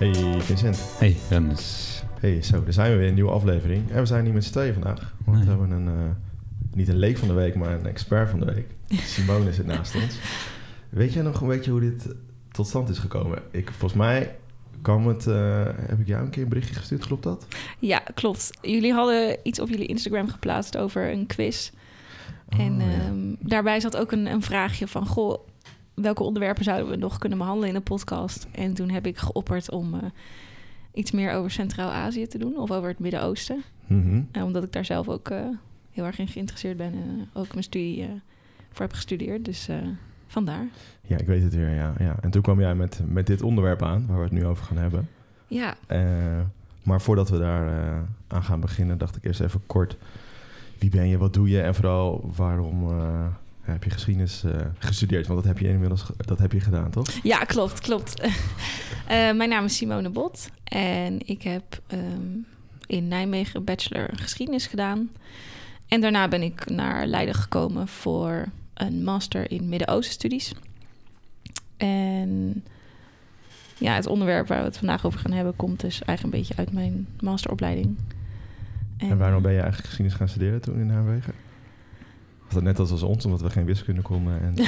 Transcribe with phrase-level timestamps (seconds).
[0.00, 0.78] Hey Vincent.
[0.98, 1.16] Hey.
[2.20, 3.90] Hey, zo, daar zijn we weer, een nieuwe aflevering.
[3.90, 5.14] En we zijn niet met z'n tweeën vandaag.
[5.24, 5.46] Want Nee.
[5.46, 6.10] we hebben een, eh,
[6.74, 8.66] niet een leek van de week, maar een expert van de week.
[9.14, 10.18] Simone zit naast ons.
[10.88, 12.06] Weet jij nog een beetje hoe dit
[12.52, 13.38] tot stand is gekomen?
[13.50, 14.36] Ik, volgens mij
[14.82, 17.46] kwam het, eh, heb ik jou een keer een berichtje gestuurd, klopt dat?
[17.78, 18.50] Ja, klopt.
[18.62, 21.70] Jullie hadden iets op jullie Instagram geplaatst over een quiz.
[22.48, 22.84] en Oh, ja.
[22.92, 25.06] ehm, daarbij zat ook een, een vraagje van...
[25.06, 25.38] Goh,
[25.94, 28.46] welke onderwerpen zouden we nog kunnen behandelen in de podcast?
[28.52, 30.00] En toen heb ik geopperd om eh,
[30.94, 32.56] iets meer over Centraal-Azië te doen...
[32.58, 33.62] of over het Midden-Oosten.
[33.86, 34.22] Mhm.
[34.32, 35.40] En omdat ik daar zelf ook eh,
[35.90, 36.92] heel erg in geïnteresseerd ben...
[36.92, 38.08] en eh, ook mijn studie eh,
[38.72, 39.44] voor heb gestudeerd.
[39.44, 39.76] Dus eh,
[40.26, 40.66] vandaar.
[41.06, 41.94] Ja, ik weet het weer, ja.
[41.98, 42.16] ja.
[42.20, 44.76] En toen kwam jij met, met dit onderwerp aan, waar we het nu over gaan
[44.76, 45.08] hebben.
[45.46, 46.40] Ja, Eh,
[46.82, 47.98] maar voordat we daar eh,
[48.28, 49.96] aan gaan beginnen, dacht ik eerst even kort...
[50.78, 53.26] Wie ben je, wat doe je en vooral waarom eh,
[53.72, 55.26] heb je geschiedenis eh, gestudeerd?
[55.26, 57.06] Want dat heb je inmiddels dat heb je gedaan, toch?
[57.22, 58.20] Ja, klopt, klopt.
[59.06, 62.36] Eh, mijn naam is Simone Bot en ik heb ehm,
[62.86, 65.10] in Nijmegen een bachelor geschiedenis gedaan.
[65.88, 70.54] En daarna ben ik naar Leiden gekomen voor een master in Midden-Oosten studies.
[71.76, 72.64] En
[73.78, 76.56] ja, het onderwerp waar we het vandaag over gaan hebben komt dus eigenlijk een beetje
[76.56, 77.96] uit mijn masteropleiding.
[78.96, 81.32] En, waarom ben je eigenlijk geschiedenis gaan studeren toen in Nijmegen?
[82.50, 84.40] Was dat net als als ons, omdat we geen wiskunde konden?
[84.42, 84.54] En,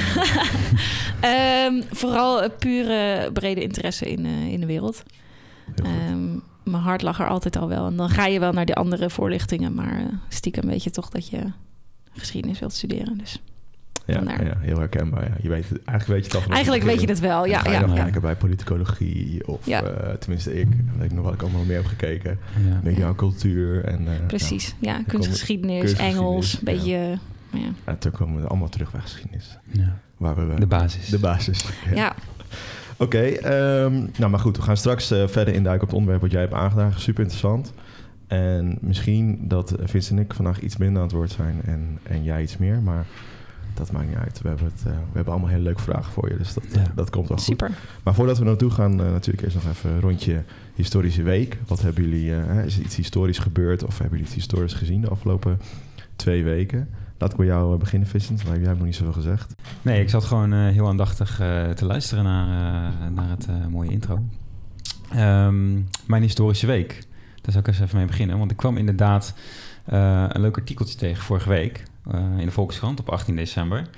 [1.21, 5.03] Ehm, vooral een pure brede interesse in, eh, in de wereld.
[5.75, 6.31] Ehm,
[6.65, 7.87] mijn hart lag er altijd al wel.
[7.87, 9.75] En dan ga je wel naar die andere voorlichtingen.
[9.75, 11.39] Maar eh, stiekem weet je toch dat je
[12.13, 13.19] geschiedenis wilt studeren.
[13.19, 13.43] Dus
[14.07, 15.25] ja, ja, heel herkenbaar.
[15.29, 15.35] Ja.
[15.43, 17.45] Je weet het, eigenlijk weet je het al eigenlijk weet je het wel.
[17.47, 19.83] Ja, Dan ga je ja, kijken bij politicologie of Ja.
[19.83, 20.71] eh, tenminste ik.
[20.87, 22.39] Dan weet ik nog wat ik allemaal meer heb gekeken.
[22.69, 22.81] Ja.
[22.83, 24.07] Media en cultuur en...
[24.09, 24.75] eh, Precies.
[24.81, 26.59] Ja, komen kunstgeschiedenis, kunstgeschiedenis, Engels, ja.
[26.59, 27.19] een beetje...
[27.53, 27.69] Ja.
[27.87, 29.59] Ja, toen komen we allemaal terug bij geschiedenis.
[29.71, 29.99] Ja.
[30.17, 31.09] Waar we, De basis.
[31.09, 31.65] De basis.
[31.95, 32.15] Ja.
[32.97, 36.31] Oké, ehm, nou maar goed, we gaan straks eh, verder induiken op het onderwerp wat
[36.31, 37.01] jij hebt aangedragen.
[37.01, 37.73] Super interessant.
[38.27, 41.99] En misschien dat eh, Vince en ik vandaag iets minder aan het woord zijn en,
[42.03, 43.07] en jij iets meer, maar
[43.75, 44.41] dat maakt niet uit.
[44.43, 46.83] We hebben, het, eh, we hebben allemaal hele leuke vragen voor je, dus dat, Ja.
[46.95, 47.47] dat komt wel goed.
[47.47, 47.71] Super.
[48.03, 50.43] Maar voordat we naartoe gaan, eh, natuurlijk eerst nog even een rondje
[50.75, 51.59] historische week.
[51.67, 54.73] Wat hebben jullie, eh, hè, is er iets historisch gebeurd of hebben jullie iets historisch
[54.75, 55.61] gezien de afgelopen
[56.17, 56.89] twee weken?
[57.23, 59.55] Laat ik bij jou eh, beginnen, Vincent, want jij hebt nog niet zoveel gezegd.
[59.83, 64.19] Nee, ik zat gewoon eh, heel aandachtig eh, te luisteren naar, naar het mooie intro.
[65.11, 65.73] Ehm,
[66.07, 67.07] mijn historische week.
[67.41, 68.39] Daar zou ik eens even mee beginnen.
[68.39, 69.35] Want ik kwam inderdaad
[69.85, 71.83] een leuk artikeltje tegen vorige week.
[72.39, 73.89] in de Volkskrant op 18 december.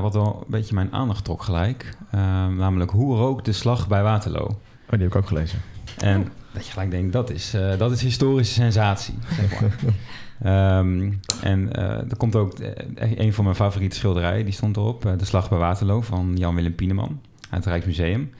[0.00, 1.96] Wat wel een beetje mijn aandacht trok gelijk.
[2.10, 4.46] Ehm, namelijk hoe rook de slag bij Waterloo?
[4.46, 5.58] Oh, die heb ik ook gelezen.
[5.98, 9.14] En dat je gelijk denkt, dat is, dat is historische sensatie.
[9.36, 9.74] Zeg maar.
[10.42, 15.06] Ehm, en eh, er komt ook eh, een van mijn favoriete schilderijen, die stond erop.
[15.06, 17.20] eh, de Slag bij Waterloo van Jan-Willem Pieneman
[17.50, 18.32] uit het Rijksmuseum.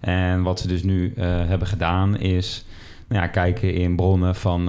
[0.00, 2.64] En wat ze dus nu hebben gedaan is
[3.08, 4.68] nou ja, kijken in bronnen van,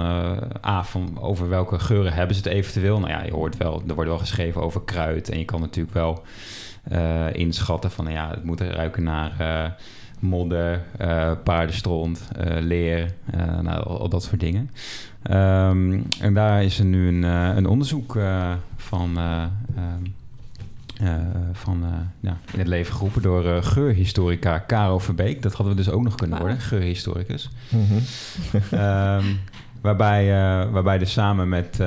[0.66, 0.85] A,
[1.19, 3.00] over welke geuren hebben ze het eventueel.
[3.00, 5.29] Nou ja, je hoort wel, er wordt wel geschreven over kruid.
[5.29, 6.23] En je kan natuurlijk wel
[7.31, 9.33] inschatten van, nou ja, het moet ruiken naar...
[10.23, 14.69] modder, eh, paardenstront, eh, leer, eh, nou, al, al dat soort dingen.
[15.22, 17.23] Ehm, en daar is er nu een,
[17.57, 18.17] een onderzoek
[18.83, 19.44] van, eh,
[19.75, 20.03] ehm,
[21.00, 21.16] eh,
[21.53, 21.83] van
[22.19, 25.41] ja, in het leven geroepen door geurhistorica Caro Verbeek.
[25.41, 27.50] Dat hadden we dus ook nog kunnen worden, geurhistoricus.
[27.69, 27.94] Mhm.
[28.72, 29.25] Ehm,
[29.81, 31.78] waarbij, eh, waarbij dus samen met,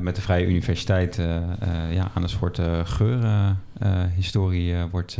[0.00, 1.16] met de Vrije Universiteit
[1.90, 5.18] ja, aan een soort uh, geurhistorie wordt,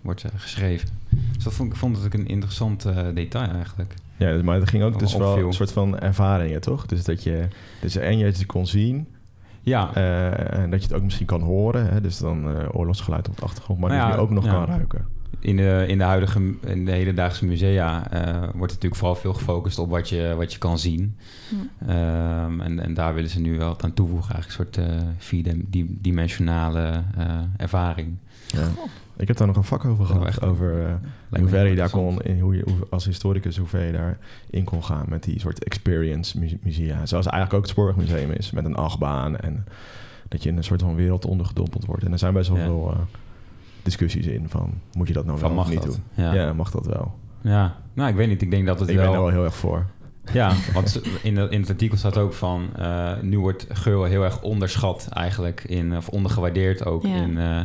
[0.00, 0.88] wordt geschreven.
[1.34, 3.94] Dus dat vond ik vond ik een interessant eh, detail eigenlijk.
[4.16, 6.86] Ja, maar het ging ook dus wel een soort van ervaringen, toch?
[6.86, 7.48] Dus dat je,
[7.80, 9.06] dus en je het kon zien,
[9.62, 11.88] Ja, eh, en dat je het ook misschien kan horen.
[11.88, 12.00] Hè?
[12.00, 14.50] Dus dan eh, oorlogsgeluid op de achtergrond, maar Nou dat ja, je ook nog ja.
[14.50, 15.06] kan ruiken.
[15.40, 19.78] in de, in de huidige, in de hedendaagse musea eh, wordt natuurlijk vooral veel gefocust
[19.78, 21.16] op wat je, wat je kan zien.
[21.48, 21.90] Hm.
[21.90, 25.06] Ehm, en, en daar willen ze nu wel wat aan toevoegen, eigenlijk een soort eh
[25.18, 27.24] vierdimensionale eh
[27.56, 28.16] ervaring.
[28.46, 28.68] Ja.
[29.18, 30.42] Ik heb daar nog een vak over gehad, echt?
[30.44, 30.92] over eh,
[31.40, 33.92] hoe ver heel je daar kon, in, hoe je, hoe, als historicus, hoe ver je
[33.92, 34.18] daar
[34.50, 37.06] in kon gaan met die soort experience mu- musea.
[37.06, 39.64] Zoals eigenlijk ook het Spoorwegmuseum is, met een achtbaan en
[40.28, 42.04] dat je in een soort van wereld ondergedompeld wordt.
[42.04, 42.64] En er zijn best wel Ja.
[42.64, 42.98] veel eh,
[43.82, 46.00] discussies in van, moet je dat nou Van wel of mag niet dat?
[46.14, 46.24] doen?
[46.24, 46.32] Ja.
[46.34, 46.52] Ja.
[46.52, 47.14] mag dat wel.
[47.40, 48.42] Ja, nou, ik weet niet.
[48.42, 49.04] Ik denk dat het Ik wel...
[49.04, 49.86] ben er wel heel erg voor.
[50.32, 52.68] Ja, want in, de, in het artikel staat ook van...
[52.76, 57.14] eh, nu wordt geur heel erg onderschat eigenlijk, in, of ondergewaardeerd ook Ja.
[57.14, 57.38] in...
[57.38, 57.60] eh,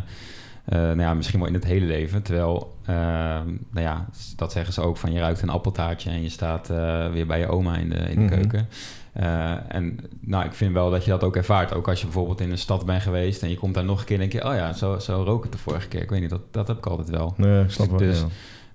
[0.66, 2.22] eh, nou ja, misschien wel in het hele leven.
[2.22, 4.06] Terwijl, eh, nou ja,
[4.36, 7.40] dat zeggen ze ook van je ruikt een appeltaartje en je staat eh, weer bij
[7.40, 8.28] je oma in de, in de Mhm.
[8.40, 8.68] keuken.
[9.14, 11.74] Eh, en nou, ik vind wel dat je dat ook ervaart.
[11.74, 14.06] Ook als je bijvoorbeeld in een stad bent geweest en je komt daar nog een
[14.06, 16.02] keer en denk je, oh ja, zo, zo rook het de vorige keer.
[16.02, 17.34] Ik weet niet, dat, dat heb ik altijd wel.
[17.38, 17.98] Nee, ik snap wel.
[17.98, 18.20] Dus-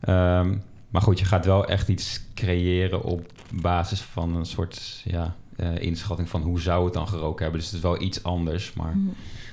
[0.01, 0.41] ja.
[0.41, 0.55] Ehm,
[0.91, 5.79] maar goed, je gaat wel echt iets creëren op basis van een soort ja, eh,
[5.79, 7.61] inschatting van hoe zou het dan geroken hebben.
[7.61, 8.73] Dus het is wel iets anders.
[8.73, 9.09] Maar, Mhm.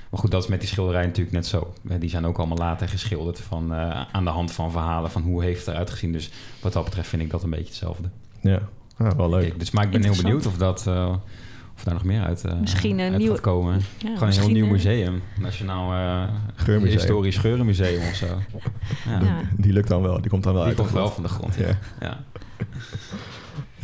[0.10, 1.74] Maar goed, dat is met die schilderijen natuurlijk net zo.
[1.90, 5.22] Eh, Die zijn ook allemaal later geschilderd van, eh, aan de hand van verhalen van
[5.22, 6.12] hoe heeft het eruit gezien.
[6.12, 6.30] Dus
[6.62, 8.10] wat dat betreft vind ik dat een beetje hetzelfde.
[8.42, 8.60] Ja,
[8.98, 9.42] ah, wel leuk.
[9.42, 11.16] Kijk, dus, maar ik ben heel benieuwd of, dat, eh,
[11.78, 13.74] of daar nog meer uit, eh, Misschien een uit nieuwe- gaat komen.
[13.98, 15.22] Ja, Gewoon een heel nieuw museum.
[15.40, 16.98] Nationaal eh, Geurmuseum.
[16.98, 18.28] Historisch Geurenmuseum of zo.
[19.08, 19.42] Ja.
[19.58, 20.80] Die lukt dan wel, die komt dan wel Die uit.
[20.82, 21.56] komt de wel van de grond.
[21.56, 21.78] Ja.
[22.00, 22.24] Ja.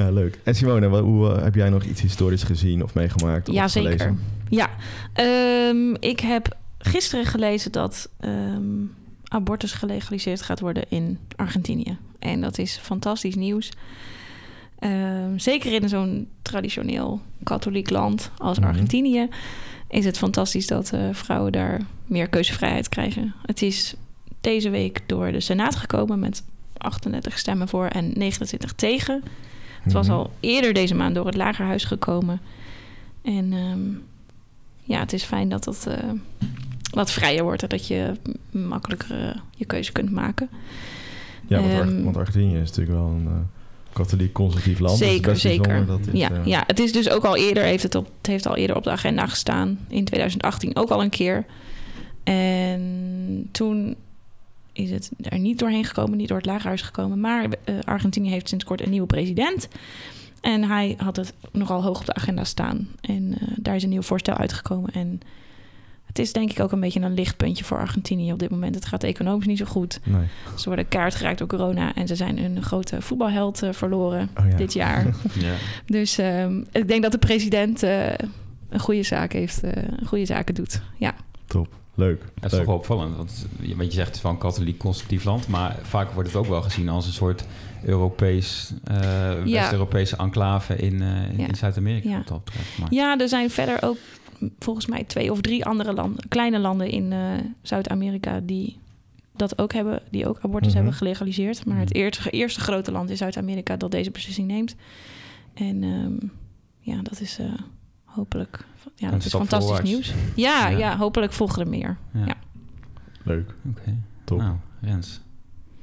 [0.02, 0.08] Ja.
[0.08, 0.40] Ja, leuk.
[0.44, 3.50] En Simone, wat, hoe, eh, heb jij nog iets historisch gezien of meegemaakt?
[3.50, 3.92] Of Ja, zeker.
[3.92, 4.20] gelezen?
[4.50, 4.70] Ja,
[5.14, 8.64] Ehm, ik heb gisteren gelezen dat ehm,
[9.28, 11.98] abortus gelegaliseerd gaat worden in Argentinië.
[12.20, 13.70] En dat is fantastisch nieuws.
[14.80, 18.68] Ehm, zeker in zo'n traditioneel katholiek land als Mhm.
[18.68, 19.28] Argentinië
[19.90, 23.34] is het fantastisch dat eh, vrouwen daar meer keuzevrijheid krijgen.
[23.46, 23.96] Het is
[24.42, 26.44] deze week door de Senaat gekomen met
[26.78, 29.24] 38 stemmen voor en 29 tegen.
[29.82, 30.16] Het was Mhm.
[30.16, 32.42] al eerder deze maand door het Lagerhuis gekomen.
[33.22, 33.80] En ehm,
[34.84, 35.98] ja, het is fijn dat het eh,
[36.92, 38.12] wat vrijer wordt en dat je
[38.52, 40.50] makkelijker je keuze kunt maken.
[41.48, 43.34] Ja, want, Ehm, want Argentinië is natuurlijk wel een eh,
[43.94, 45.00] katholiek conservatief land.
[45.00, 45.86] dus Zeker, zeker.
[45.86, 48.28] Dat dit, ja, eh, ja, het is dus ook al eerder, heeft het, op, het
[48.28, 49.80] heeft al eerder op de agenda gestaan.
[49.88, 51.46] In 2018 ook al een keer.
[52.24, 53.96] En toen
[54.74, 57.20] is het er niet doorheen gekomen, niet door het lagerhuis gekomen.
[57.20, 59.68] Maar eh, Argentinië heeft sinds kort een nieuwe president.
[60.42, 62.88] En hij had het nogal hoog op de agenda staan.
[63.02, 64.92] En eh, daar is een nieuw voorstel uitgekomen.
[64.94, 65.20] En
[66.06, 68.76] het is denk ik ook een beetje een lichtpuntje voor Argentinië op dit moment.
[68.76, 70.00] Het gaat economisch niet zo goed.
[70.04, 70.26] Nee.
[70.58, 71.96] Ze worden kaart geraakt door corona.
[71.96, 74.56] En ze zijn een grote voetbalheld eh, verloren Oh ja.
[74.56, 75.06] dit jaar.
[75.40, 75.54] Ja.
[75.86, 79.62] Dus ehm, ik denk dat de president een goede zaak heeft,
[80.06, 80.82] goede zaken doet.
[80.98, 81.16] Ja,
[81.46, 81.81] Top.
[81.96, 82.20] Leuk.
[82.22, 82.52] Dat is Leuk.
[82.60, 85.48] toch wel opvallend, want je, wat je zegt het is wel een katholiek conservatief land,
[85.48, 87.46] maar vaak wordt het ook wel gezien als een soort
[87.84, 91.48] Europees, eh, West-Europese enclave in, eh, in, Ja.
[91.48, 92.10] in Zuid-Amerika.
[92.10, 92.24] Ja.
[92.90, 93.98] Ja er zijn verder ook
[94.60, 97.20] volgens mij twee of drie andere landen, kleine landen in eh,
[97.62, 98.80] Zuid-Amerika die
[99.36, 100.76] dat ook hebben, die ook abortus Mhm.
[100.78, 101.66] hebben gelegaliseerd.
[101.66, 101.98] Maar het Mhm.
[101.98, 104.76] eerste, eerste grote land in Zuid-Amerika dat deze beslissing neemt.
[105.54, 106.28] En ehm,
[106.80, 107.46] ja, dat is eh,
[108.16, 108.66] hopelijk,
[108.96, 109.90] ja, dat is fantastisch voorwaarts.
[109.90, 110.14] nieuws.
[110.36, 110.78] Ja, Ja.
[110.78, 110.98] ja.
[110.98, 111.98] hopelijk volgen er meer.
[112.14, 112.26] Ja.
[112.26, 112.36] Ja.
[113.24, 113.54] Leuk.
[113.70, 113.96] Oké.
[114.24, 114.38] Top.
[114.40, 115.22] Nou, Rens.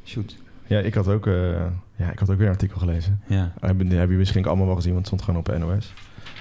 [0.04, 0.36] Shoot.
[0.66, 1.50] Ja, ik had ook, eh,
[1.96, 3.20] ja, ik had ook weer een artikel gelezen.
[3.26, 3.52] Ja.
[3.60, 5.92] Hebben, hebben jullie misschien allemaal wel gezien, want het stond gewoon op NOS.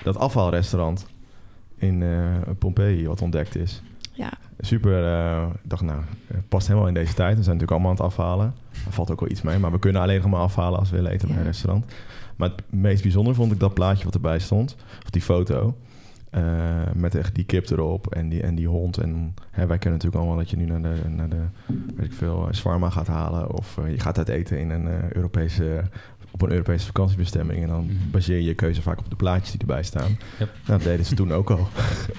[0.03, 1.07] Dat afvalrestaurant
[1.75, 2.09] in eh
[2.59, 3.81] Pompeii wat ontdekt is.
[4.13, 4.31] Ja.
[4.59, 6.01] Super, eh, ik dacht nou,
[6.49, 7.37] past helemaal in deze tijd.
[7.37, 8.53] We zijn natuurlijk allemaal aan het afhalen.
[8.85, 10.95] Er valt ook wel iets mee, maar we kunnen alleen nog maar afhalen als we
[10.95, 11.41] willen eten bij Ja.
[11.43, 11.85] een restaurant.
[12.37, 15.75] Maar het meest bijzonder vond ik dat plaatje wat erbij stond, of die foto.
[16.29, 16.43] eh,
[16.93, 18.97] met echt die kip erop en die, en die hond.
[18.97, 21.41] En hè, wij kennen natuurlijk allemaal dat je nu naar de, naar de
[21.95, 23.53] weet ik veel, shawarma gaat halen.
[23.57, 25.83] Of eh, je gaat uit eten in een eh, Europese,
[26.31, 27.61] op een Europese vakantiebestemming.
[27.61, 28.09] En dan Mhm.
[28.11, 30.09] baseer je je keuze vaak op de plaatjes die erbij staan.
[30.09, 30.19] Yep.
[30.39, 31.67] Nou, dat deden ze toen ook al.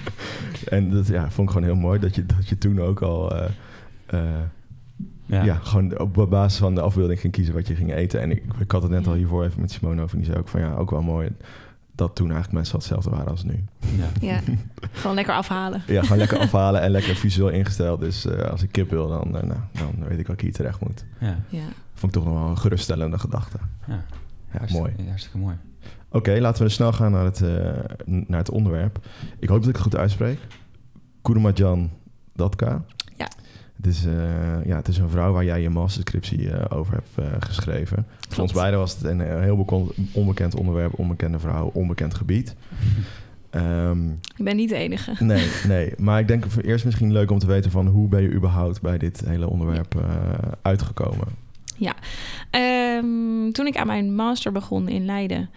[0.77, 3.33] en dat ja, vond ik gewoon heel mooi dat je, dat je toen ook al...
[5.29, 5.43] Ja.
[5.43, 5.55] ja.
[5.55, 8.21] gewoon op basis van de afbeelding ging kiezen wat je ging eten.
[8.21, 10.13] En ik, ik had het net al hiervoor even met Simone over.
[10.13, 11.29] En die zei ook van ja, ook wel mooi
[11.95, 13.63] dat toen eigenlijk mensen wel hetzelfde waren als nu.
[13.97, 14.05] Ja.
[14.21, 14.39] Ja,
[14.91, 15.81] gewoon lekker afhalen.
[15.87, 17.99] Ja, gewoon lekker afhalen en lekker visueel ingesteld.
[17.99, 20.53] Dus eh, als ik kip wil, dan, eh, nou, dan weet ik dat ik hier
[20.53, 21.05] terecht moet.
[21.19, 21.37] Ja.
[21.49, 21.59] Ja.
[21.93, 23.57] Vond ik toch nog wel een geruststellende gedachte.
[23.87, 23.93] Ja.
[24.51, 25.07] Ja, Hartstikke- mooi.
[25.07, 25.55] Hartstikke mooi.
[26.11, 27.49] Oké, laten we snel gaan naar het, eh,
[28.05, 28.99] naar het onderwerp.
[29.39, 30.39] Ik hoop dat ik het goed uitspreek.
[31.21, 31.89] Kurmajan
[32.33, 32.83] Datka.
[33.81, 33.85] Ja.
[33.85, 37.29] Het is, eh, ja, het is een vrouw waar jij je masterscriptie eh, over hebt
[37.33, 38.05] eh, geschreven.
[38.29, 42.55] Voor ons beiden was het een heel bekend, onbekend onderwerp, onbekende vrouw, onbekend gebied.
[43.49, 45.23] Ehm, Ik ben niet de enige.
[45.23, 45.93] nee, nee.
[45.97, 48.81] Maar ik denk voor eerst misschien leuk om te weten van hoe ben je überhaupt
[48.81, 50.01] bij dit hele onderwerp
[50.61, 51.27] uitgekomen?
[52.49, 55.49] Ehm, toen ik aan mijn master begon in Leiden,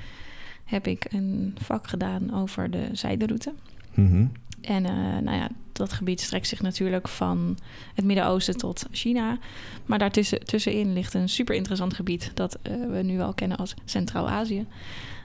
[0.64, 3.52] heb ik een vak gedaan over de zijderoute.
[3.94, 4.26] Mhm.
[4.62, 7.58] En eh, nou ja, dat gebied strekt zich natuurlijk van
[7.94, 9.38] het Midden-Oosten tot China.
[9.86, 13.74] Maar daartussen tussenin ligt een super interessant gebied dat eh, we nu wel kennen als
[13.84, 14.66] Centraal-Azië.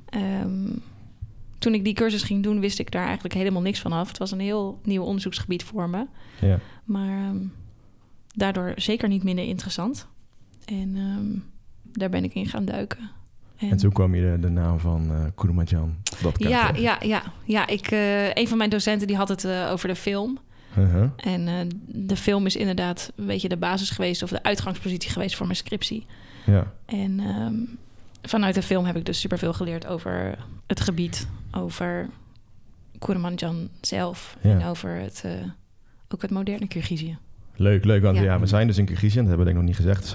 [0.09, 0.69] Ehm,
[1.59, 4.07] toen ik die cursus ging doen, wist ik daar eigenlijk helemaal niks van af.
[4.07, 6.05] Het was een heel nieuw onderzoeksgebied voor me.
[6.41, 6.59] Ja.
[6.83, 7.37] Maar ehm,
[8.35, 10.07] daardoor zeker niet minder interessant.
[10.65, 11.39] En ehm,
[11.97, 13.09] daar ben ik in gaan duiken.
[13.57, 15.11] En toen kwam je de, de naam van
[16.21, 16.81] Datka ja, tegen.
[16.81, 17.67] ja, ja, ja.
[17.67, 20.39] Ik, eh, een van mijn docenten die had het eh, over de film.
[20.77, 21.09] Uh-huh.
[21.15, 24.23] En de film is inderdaad een beetje de basis geweest...
[24.23, 26.05] of de uitgangspositie geweest voor mijn scriptie.
[26.45, 26.71] Ja.
[26.85, 27.53] En ehm,
[28.21, 30.37] vanuit de film heb ik dus superveel geleerd over
[30.67, 31.27] het gebied...
[31.51, 32.09] over
[32.99, 34.49] Kurmanjan zelf Ja.
[34.49, 35.23] en over het,
[36.09, 37.17] ook het moderne Kirgizië.
[37.55, 38.01] Leuk, leuk.
[38.01, 38.39] Want ja, Ja.
[38.39, 40.07] we zijn dus in Kyrgyzstan, dat hebben we denk ik nog niet gezegd,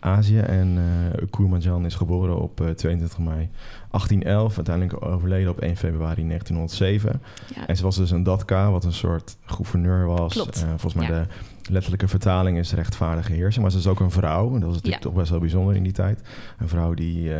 [0.00, 0.38] Centraal-Azië.
[0.38, 3.48] en uh, Kurmanjan is geboren op uh, 22 mei
[3.90, 7.20] 1811, uiteindelijk overleden op 1 februari 1907.
[7.54, 7.66] Ja.
[7.66, 10.32] En ze was dus een datka, wat een soort gouverneur was.
[10.32, 10.56] Klopt.
[10.62, 11.12] Uh, volgens mij Ja.
[11.22, 11.26] de
[11.72, 13.62] letterlijke vertaling is rechtvaardige heersing.
[13.62, 15.08] Maar ze is ook een vrouw, en dat was natuurlijk Ja.
[15.08, 16.22] toch best wel bijzonder in die tijd.
[16.58, 17.36] Een vrouw die uh,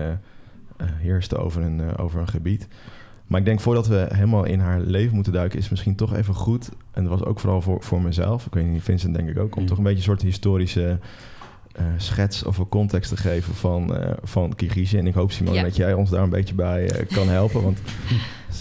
[0.79, 2.69] heerste over een, uh, over een gebied.
[3.27, 6.15] Maar ik denk voordat we helemaal in haar leven moeten duiken, is het misschien toch
[6.15, 6.69] even goed.
[6.93, 8.47] En dat was ook vooral voor, voor mezelf.
[8.47, 9.57] Ik weet niet, Vincent denk ik ook.
[9.57, 9.69] Om Ja.
[9.69, 10.95] toch een beetje een soort historische uh,
[11.97, 15.01] schets of een context te geven van, uh, van Kyrgyzije.
[15.03, 15.63] En ik hoop, Simone, Ja.
[15.63, 17.63] dat jij ons daar een beetje bij uh, kan helpen.
[17.63, 17.79] Want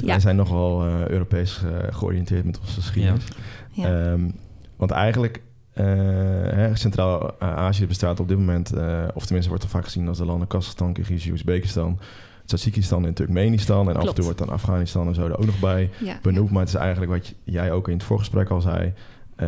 [0.01, 0.05] Ja.
[0.05, 3.23] wij zijn nogal uh, Europees georiënteerd met onze geschiedenis.
[3.71, 4.11] Ja.
[4.11, 4.35] Um,
[4.75, 5.41] want eigenlijk,
[5.75, 10.25] uh, Centraal-Azië bestaat op dit moment, uh, of tenminste wordt er vaak gezien als de
[10.25, 11.99] landen Kazachstan, Kyrgyzije, Oezbekistan,
[12.45, 13.79] Tajikistan en Turkmenistan.
[13.79, 13.99] En Klopt.
[14.01, 16.19] af en toe wordt dan Afghanistan en zo er ook nog bij Ja.
[16.21, 16.51] benoemd.
[16.51, 18.93] Maar het is eigenlijk wat jij ook in het voorgesprek al zei.
[19.41, 19.47] Uh,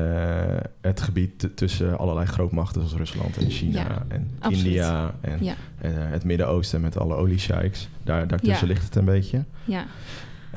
[0.81, 4.65] het gebied tussen allerlei grootmachten zoals Rusland en China Ja, en absoluut.
[4.65, 5.55] India en Ja.
[5.81, 7.87] uh, het Midden-Oosten met alle oliesheiks.
[8.03, 8.73] Daar, daartussen Ja.
[8.73, 9.43] ligt het een beetje.
[9.63, 9.85] Ja.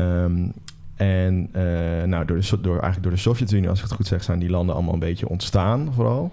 [0.01, 0.53] Um,
[0.97, 1.63] en uh,
[2.03, 4.51] nou, door, de, door, eigenlijk door de Sovjet-Unie, als ik het goed zeg, zijn die
[4.51, 6.33] landen allemaal een beetje ontstaan vooral.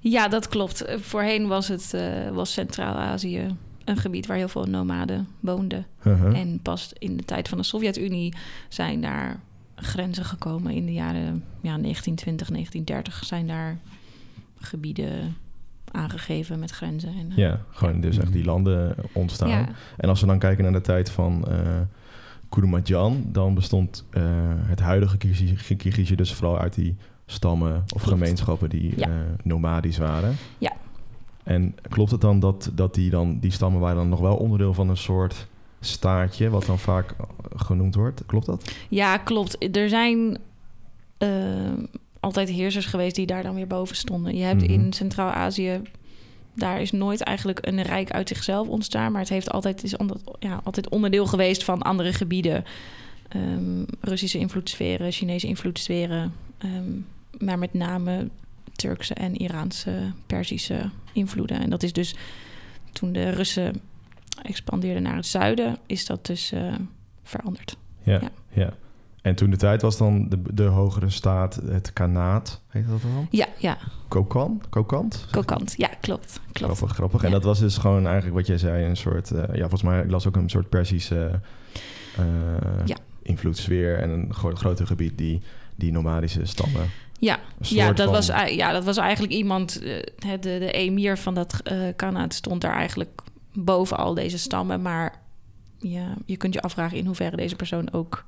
[0.00, 0.80] Ja, dat klopt.
[0.84, 5.86] Eh, Voorheen was, het, eh, was Centraal-Azië een gebied waar heel veel nomaden woonden.
[6.02, 6.38] Uh-huh.
[6.38, 8.34] En pas in de tijd van de Sovjet-Unie
[8.68, 9.40] zijn daar
[9.76, 10.72] grenzen gekomen.
[10.72, 13.78] In de jaren ja, 1920, 1930 zijn daar
[14.58, 15.36] gebieden
[15.92, 17.08] aangegeven met grenzen.
[17.08, 19.48] En, eh, Ja, gewoon dus echt die landen ontstaan.
[19.48, 21.58] ja, En als we dan kijken naar de tijd van uh,
[22.48, 24.22] Kurumadjan, dan bestond uh,
[24.56, 25.16] het huidige
[25.76, 28.08] Kyrgyzije dus vooral uit die stammen of Klopt.
[28.08, 29.08] gemeenschappen die Ja.
[29.08, 30.36] uh, nomadisch waren.
[30.58, 30.72] Ja.
[31.42, 34.74] En klopt het dan dat, dat die, dan, die stammen waren dan nog wel onderdeel
[34.74, 35.46] van een soort
[35.80, 37.14] staatje, wat dan vaak
[37.56, 38.22] genoemd wordt?
[38.26, 38.72] Klopt dat?
[38.88, 39.76] ja, klopt.
[39.76, 40.38] Er zijn
[41.18, 41.28] eh,
[42.20, 44.36] altijd heersers geweest die daar dan weer boven stonden.
[44.36, 44.72] Je hebt Mhm.
[44.72, 45.80] in Centraal-Azië...
[46.58, 50.16] Daar is nooit eigenlijk een rijk uit zichzelf ontstaan, maar het heeft altijd, is onder,
[50.38, 52.64] ja, altijd onderdeel geweest van andere gebieden.
[53.28, 56.90] Ehm, Russische invloedssferen, Chinese invloedssferen, ehm,
[57.44, 58.28] maar met name
[58.72, 61.60] Turkse en Iraanse, Perzische invloeden.
[61.60, 62.14] En dat is dus
[62.92, 63.80] toen de Russen
[64.46, 66.74] expandeerden naar het zuiden, is dat dus eh,
[67.22, 67.76] veranderd.
[68.02, 68.30] Ja, Ja.
[68.50, 68.72] ja.
[69.22, 73.26] En toen de tijd was dan de, de hogere staat, het kanaat, heet dat dan?
[73.30, 74.62] Ja, ja, Kokan?
[74.68, 75.26] Kokant?
[75.30, 75.74] kokant.
[75.76, 76.40] Ja, klopt.
[76.52, 76.74] klopt.
[76.78, 77.22] Grappig, grappig.
[77.22, 79.30] En dat was dus gewoon eigenlijk wat jij zei, een soort...
[79.30, 81.40] eh, ja, volgens mij, ik las ook een soort Persische
[82.16, 82.24] eh
[82.84, 82.96] Ja.
[83.22, 83.98] invloedssfeer...
[83.98, 85.42] en een gro groter gebied die,
[85.74, 86.90] die nomadische stammen...
[87.18, 89.80] Ja, ja, dat van- was, ja, dat was eigenlijk iemand,
[90.18, 93.22] de, de emir van dat eh kanaat stond daar eigenlijk
[93.58, 94.82] boven al deze stammen.
[94.82, 95.20] Maar
[95.78, 98.24] ja, je kunt je afvragen in hoeverre deze persoon ook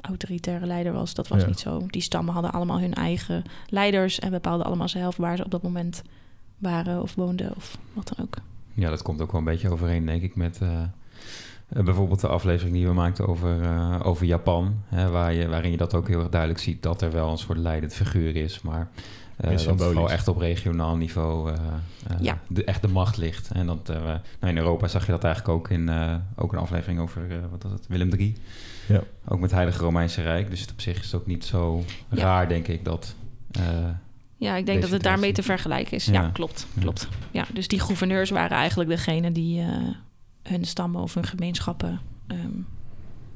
[0.00, 1.14] autoritaire leider was.
[1.14, 1.46] Dat was Ja.
[1.46, 1.86] niet zo.
[1.86, 5.62] Die stammen hadden allemaal hun eigen leiders en bepaalden allemaal zelf waar ze op dat
[5.62, 6.02] moment
[6.58, 8.36] waren of woonden of wat dan ook.
[8.74, 10.82] Ja, dat komt ook wel een beetje overeen, denk ik, met eh,
[11.68, 14.74] eh, bijvoorbeeld de aflevering die we maakten over, eh, over Japan.
[14.86, 17.38] Hè, waar je, waarin je dat ook heel erg duidelijk ziet dat er wel een
[17.38, 18.60] soort leidend figuur is.
[18.60, 18.88] Maar
[19.48, 20.10] Meer dat het symbolisch.
[20.12, 21.56] echt op regionaal niveau eh,
[22.08, 22.38] eh, Ja.
[22.48, 23.50] de, echt de macht ligt.
[23.50, 24.18] En dat, eh, nou,
[24.52, 27.72] in Europa zag je dat eigenlijk ook in eh, ook een aflevering over wat was
[27.72, 28.36] het, Willem III.
[28.88, 29.02] Ja.
[29.24, 30.50] Ook met het Heilige Romeinse Rijk.
[30.50, 32.22] Dus op zich is het ook niet zo Ja.
[32.22, 33.14] raar, denk ik, dat...
[33.50, 33.62] eh,
[34.36, 36.04] Ja, ik denk dat het daarmee te vergelijken is.
[36.04, 36.30] Ja, Ja.
[36.32, 36.66] klopt.
[36.80, 37.08] Klopt.
[37.30, 39.66] Ja, dus die gouverneurs waren eigenlijk degene die eh,
[40.42, 42.38] hun stammen of hun gemeenschappen ehm,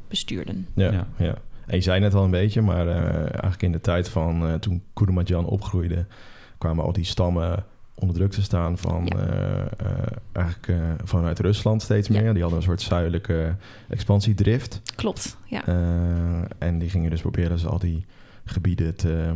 [0.09, 0.67] bestuurden.
[0.75, 1.35] Ja, Ja.
[1.67, 4.55] En je zei net al een beetje, maar eh, eigenlijk in de tijd van eh,
[4.55, 6.07] toen Kurumadjan opgroeide...
[6.59, 9.17] kwamen al die stammen onder druk te staan van Ja.
[9.77, 10.73] eh, eigenlijk
[11.05, 12.21] vanuit Rusland steeds Ja.
[12.21, 12.33] meer.
[12.33, 13.55] Die hadden een soort zuidelijke
[13.89, 14.83] expansiedrift.
[14.95, 15.65] Klopt, ja.
[16.59, 18.05] En die gingen dus proberen ze al die
[18.45, 19.33] gebieden te,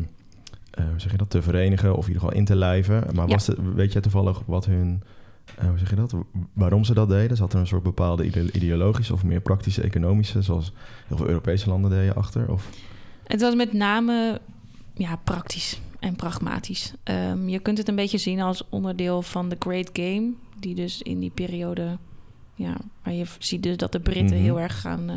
[0.97, 3.05] zeg je dat, te verenigen of in ieder geval in te lijven.
[3.15, 3.33] Maar Ja.
[3.33, 5.03] was het, weet jij toevallig wat hun,
[5.69, 6.14] hoe zeg je dat,
[6.52, 7.37] waarom ze dat deden?
[7.37, 10.73] Zat er een soort bepaalde ide- ideologische of meer praktische economische, zoals
[11.07, 12.50] heel veel Europese landen deden achter?
[12.52, 12.69] Of,
[13.26, 14.40] Het was met name
[14.95, 16.93] ja, praktisch en pragmatisch.
[17.02, 21.02] Ehm, je kunt het een beetje zien als onderdeel van de Great Game, die dus
[21.02, 21.97] in die periode,
[22.55, 24.45] ja, waar je ziet dus dat de Britten Mhm.
[24.45, 25.17] heel erg gaan eh,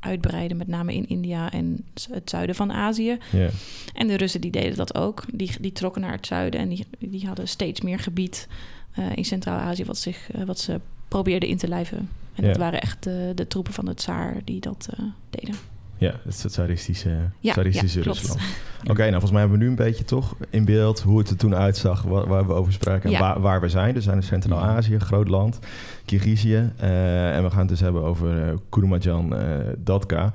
[0.00, 3.18] uitbreiden, met name in India en het zuiden van Azië.
[3.94, 5.24] En de Russen die deden dat ook.
[5.32, 8.56] Die, die trokken naar het zuiden en die, die hadden steeds meer gebied eh,
[9.14, 11.98] in Centraal-Azië wat, zich, eh, wat ze probeerden in te lijven.
[12.34, 12.48] En Ja.
[12.48, 15.54] dat waren echt de, de troepen van de tsaar die dat eh, deden.
[15.98, 18.18] ja, het is het tsaristische, Ja, tsaristische ja, klopt.
[18.18, 18.40] Rusland.
[18.90, 21.36] Oké, nou volgens mij hebben we nu een beetje toch in beeld hoe het er
[21.36, 23.18] toen uitzag, waar, waar we over spraken en Ja.
[23.20, 23.94] waar, waar we zijn.
[23.94, 25.58] Dus we zijn in Centraal-Azië, groot land,
[26.06, 30.32] eh, en we gaan het dus hebben over eh Kurumadjan eh, Datka.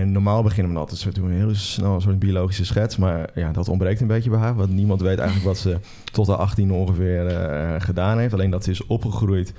[0.00, 2.96] En normaal beginnen we altijd zo doen een heel snel een soort biologische schets.
[2.96, 4.54] Maar ja, dat ontbreekt een beetje bij haar.
[4.54, 5.78] Want niemand weet eigenlijk wat ze
[6.12, 8.32] tot de 18 ongeveer eh, gedaan heeft.
[8.34, 9.54] Alleen dat ze is opgegroeid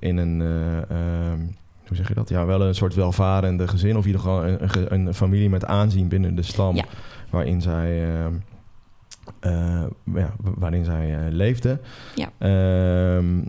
[0.00, 0.40] in een...
[0.40, 1.38] eh, ehm,
[1.86, 2.28] hoe zeg je dat?
[2.28, 3.96] Ja, wel een soort welvarende gezin.
[3.96, 6.76] Of in ieder geval een, een, ge- een familie met aanzien binnen de stam.
[6.76, 6.84] Ja.
[7.30, 8.32] Waarin zij, ehm,
[10.14, 11.80] ja, wa- waarin zij eh, leefde.
[12.14, 12.28] Ja.
[12.38, 13.40] Ehm,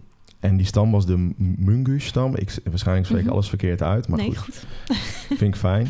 [0.41, 2.35] en die stam was de Mungu-stam.
[2.35, 3.33] Ik, waarschijnlijk spreek ik Mhm.
[3.35, 4.07] alles verkeerd uit.
[4.07, 4.97] Maar nee, goed, goed.
[5.37, 5.87] vind ik fijn.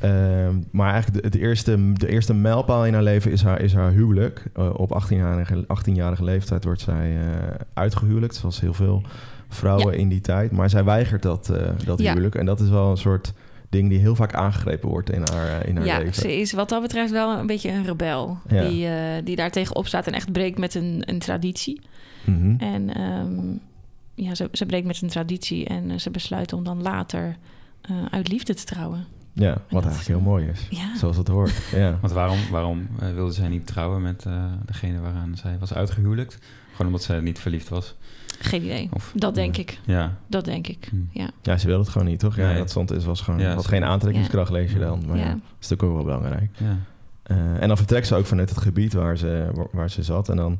[0.00, 3.90] Ehm, maar eigenlijk de, eerste, de eerste mijlpaal in haar leven is haar, is haar
[3.92, 4.44] huwelijk.
[4.54, 9.02] Eh, op 18-jarige 18-jarige leeftijd wordt zij eh uitgehuwelijkt, zoals heel veel
[9.48, 10.50] vrouwen in die tijd.
[10.52, 12.08] Maar zij weigert dat, eh, dat Ja.
[12.10, 12.34] huwelijk.
[12.34, 13.32] En dat is wel een soort
[13.68, 16.14] ding die heel vaak aangegrepen wordt in haar, in haar Ja, leven.
[16.14, 18.38] ze is wat dat betreft wel een beetje een rebel.
[18.48, 18.68] Ja.
[18.68, 21.80] Die, eh, die daar tegenop staat en echt breekt met een, een traditie.
[22.24, 22.54] Mhm.
[22.58, 23.38] En ehm,
[24.18, 27.36] ja, ze, ze breekt met een traditie en eh, ze besluit om dan later
[27.80, 29.04] eh, uit liefde te trouwen.
[29.32, 30.66] Ja, wat is, eigenlijk heel mooi is.
[30.70, 31.52] Ja, Zoals het hoort.
[31.72, 31.98] Ja.
[32.00, 36.38] Want waarom, waarom eh, wilde zij niet trouwen met eh, degene waaraan zij was uitgehuwelijkt?
[36.70, 37.94] Gewoon omdat zij niet verliefd was?
[38.40, 38.88] geen idee.
[38.92, 39.78] Of, Dat denk ik.
[39.84, 40.16] Ja.
[40.26, 40.86] Dat denk ik.
[40.90, 40.96] Hm.
[41.18, 41.30] Ja.
[41.42, 42.36] ja, ze wil het gewoon niet, toch?
[42.36, 42.56] Ja, Nee.
[42.58, 45.02] dat stond is was gewoon Ja, had geen aantrekkingskracht, lees je dan.
[45.06, 45.30] Maar ja, Ja.
[45.30, 46.50] dat is natuurlijk ook wel belangrijk.
[46.56, 46.76] ja.
[47.22, 50.28] Eh, en dan vertrekt ze ook vanuit het gebied waar ze, waar, waar ze zat.
[50.28, 50.58] En dan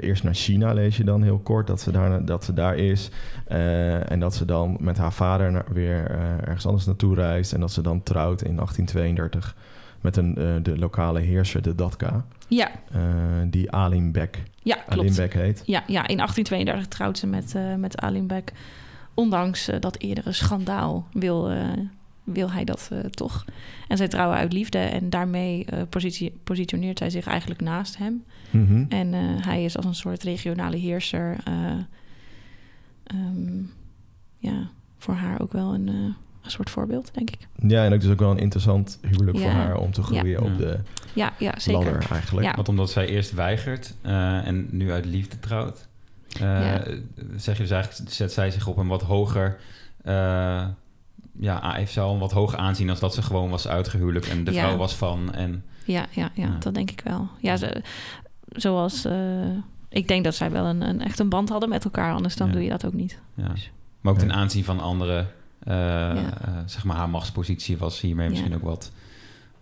[0.00, 3.10] eerst naar China lees je dan heel kort dat ze daar, dat ze daar is.
[3.46, 7.52] Eh, en dat ze dan met haar vader naar- weer eh, ergens anders naartoe reist.
[7.52, 9.56] En dat ze dan trouwt in 1832
[10.00, 12.24] met een, eh, de lokale heerser, de Datka.
[12.48, 13.00] Ja, eh,
[13.46, 15.16] die Alim Bek, ja, Alim klopt.
[15.16, 15.62] Bek heet.
[15.66, 18.52] Ja, ja, in 1832 trouwt ze met, eh met.
[19.14, 21.58] Ondanks eh, dat eerdere schandaal wil, eh,
[22.32, 23.44] wil hij dat eh, toch.
[23.88, 28.24] En zij trouwen uit liefde en daarmee eh, positie- positioneert zij zich eigenlijk naast hem.
[28.50, 28.84] Mhm.
[28.88, 31.36] En eh, hij is als een soort regionale heerser.
[31.44, 31.54] eh,
[33.04, 33.62] ehm,
[34.38, 34.68] ja,
[34.98, 35.94] voor haar ook wel een, eh,
[36.42, 37.38] een soort voorbeeld, denk ik.
[37.68, 40.52] Ja, en ook dus ook wel een interessant huwelijk voor haar om te groeien Ja.
[40.52, 40.78] op de
[41.14, 41.82] Ja, ja zeker.
[41.84, 42.46] ladder eigenlijk.
[42.46, 42.54] Ja.
[42.54, 45.88] Want omdat zij eerst weigert eh, en nu uit liefde trouwt,
[46.32, 46.82] eh, Ja.
[47.36, 49.58] zeg je dus eigenlijk, zet zij zich op een wat hoger,
[50.02, 50.66] eh,
[51.40, 54.44] ja, heeft ze al een wat hoger aanzien als dat ze gewoon was uitgehuwelijk en
[54.44, 54.62] de Ja.
[54.64, 55.32] vrouw was van.
[55.34, 56.56] En Ja, ja, ja, Ja.
[56.58, 57.28] dat denk ik wel.
[57.38, 57.82] Ja, ze,
[58.48, 59.04] zoals...
[59.04, 59.14] eh,
[59.88, 62.46] ik denk dat zij wel een, een, echt een band hadden met elkaar, anders dan
[62.46, 62.52] Ja.
[62.52, 63.18] doe je dat ook niet.
[63.34, 63.52] ja.
[64.00, 66.18] Maar ook ten aanzien van anderen, eh, eh,
[66.66, 68.30] zeg maar, haar machtspositie was hiermee Ja.
[68.30, 68.92] misschien ook wat,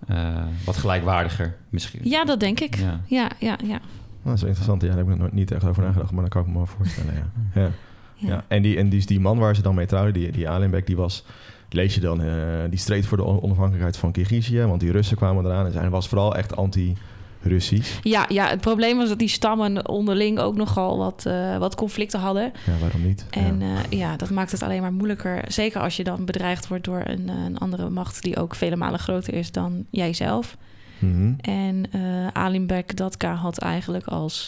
[0.07, 1.57] eh, wat gelijkwaardiger.
[1.69, 2.01] Misschien.
[2.05, 2.77] Ja, dat denk ik.
[2.77, 3.01] Ja.
[3.07, 3.81] Ja, ja, ja.
[4.23, 4.83] Dat is wel interessant.
[4.83, 6.55] Ja, daar heb ik nog nooit- niet echt over nagedacht, maar dat kan ik me
[6.55, 7.15] wel voorstellen.
[7.15, 7.23] Ja.
[7.61, 7.71] Ja.
[8.15, 8.29] ja.
[8.29, 8.45] Ja.
[8.49, 10.97] En, die, en die, die man waar ze dan mee trouwden, die, die Alenbeck, die
[10.97, 11.25] was,
[11.71, 12.35] lees je dan, eh,
[12.71, 15.91] die streed voor de on- onafhankelijkheid van Kirgizië, want die Russen kwamen eraan en hij
[15.91, 17.99] was vooral echt anti-Russisch.
[18.03, 22.21] Ja, ja, het probleem was dat die stammen onderling ook nogal wat, eh, wat conflicten
[22.21, 22.53] hadden.
[22.67, 23.27] Ja, waarom niet?
[23.31, 23.67] En ja.
[23.67, 23.83] ja.
[23.91, 25.45] ja, dat maakt het alleen maar moeilijker.
[25.49, 28.77] Zeker als je dan bedreigd wordt door een, eh, een andere macht die ook vele
[28.77, 30.57] malen groter is dan jijzelf.
[30.99, 31.33] Mhm.
[31.41, 34.47] En eh Alimbek Datka had eigenlijk als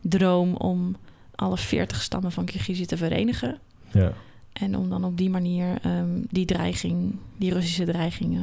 [0.00, 0.96] droom om
[1.34, 3.58] alle 40 stammen van Kirgizië te verenigen.
[3.92, 4.12] ja.
[4.52, 8.42] En om dan op die manier ehm, die dreiging, die Russische dreiging eh,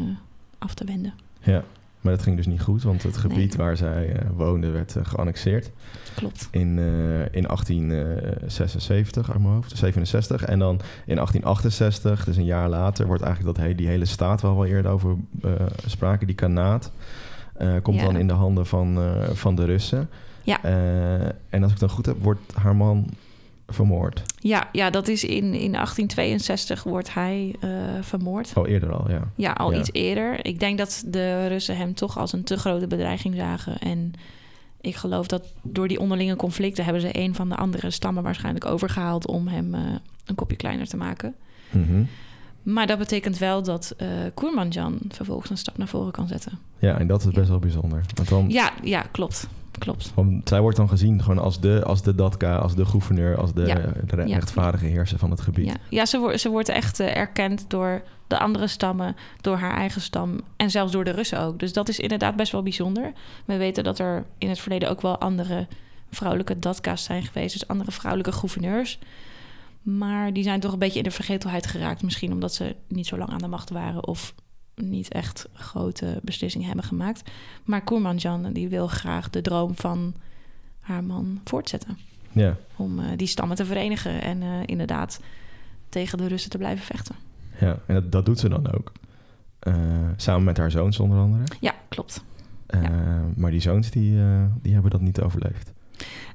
[0.58, 1.14] af te wenden.
[1.42, 1.64] ja,
[2.02, 3.66] maar dat ging dus niet goed, want het gebied Nee.
[3.66, 5.72] waar zij eh, woonde werd eh, geannexeerd
[6.16, 6.48] Klopt.
[6.52, 6.78] in,
[7.32, 10.44] in 1876 uit mijn hoofd, 67.
[10.44, 10.74] En dan
[11.06, 14.58] in 1868, dus een jaar later, wordt eigenlijk dat he die hele staat waar we
[14.58, 15.16] al eerder over
[15.86, 16.92] spraken, die kanaat,
[17.82, 18.06] komt Ja.
[18.06, 19.00] dan in de handen van,
[19.34, 20.10] van de Russen.
[20.44, 20.64] Ja.
[21.50, 23.10] En als ik het dan goed heb, wordt haar man
[23.68, 24.22] vermoord.
[24.38, 27.70] Ja, ja dat is in, in 1862 wordt hij eh,
[28.02, 28.52] vermoord.
[28.56, 29.22] Oh, eerder al, ja.
[29.36, 29.80] Ja, al Ja.
[29.80, 30.46] iets eerder.
[30.46, 33.78] Ik denk dat de Russen hem toch als een te grote bedreiging zagen.
[33.80, 34.14] En
[34.82, 38.66] ik geloof dat door die onderlinge conflicten hebben ze een van de andere stammen waarschijnlijk
[38.66, 39.82] overgehaald om hem eh,
[40.26, 41.36] een kopje kleiner te maken.
[41.70, 42.04] Mhm.
[42.64, 46.60] Maar dat betekent wel dat eh Koermanjan vervolgens een stap naar voren kan zetten.
[46.80, 47.32] Ja, en dat is Ja.
[47.32, 48.02] best wel bijzonder.
[48.16, 49.48] Want, dan, Ja, ja, klopt.
[49.80, 50.12] Klopt.
[50.14, 53.54] want zij wordt dan gezien gewoon als de, als de datka, als de gouverneur, als
[53.54, 54.26] de, Ja.
[54.26, 55.66] rechtvaardige heerser van het gebied.
[55.66, 59.78] Ja, ja ze, wordt ze wordt echt eh, erkend door de andere stammen, door haar
[59.78, 61.60] eigen stam en zelfs door de Russen ook.
[61.60, 63.14] Dus dat is inderdaad best wel bijzonder.
[63.46, 65.68] We weten dat er in het verleden ook wel andere
[66.12, 69.00] vrouwelijke datka's zijn geweest, dus andere vrouwelijke gouverneurs.
[69.82, 72.04] Maar die zijn toch een beetje in de vergetelheid geraakt.
[72.04, 74.34] Misschien omdat ze niet zo lang aan de macht waren of
[74.76, 77.32] niet echt grote beslissingen hebben gemaakt.
[77.64, 80.14] Maar Koermanjan die wil graag de droom van
[80.80, 81.98] haar man voortzetten
[82.32, 85.20] Ja, om eh, die stammen te verenigen en eh, inderdaad
[85.90, 87.16] tegen de Russen te blijven vechten.
[87.60, 87.80] ja.
[87.86, 88.92] en dat, dat doet ze dan ook.
[89.60, 89.76] Eh,
[90.16, 91.44] samen met haar zoons onder andere.
[91.60, 92.24] Ja, klopt.
[93.36, 94.20] Maar die zoons die,
[94.62, 95.72] die hebben dat niet overleefd.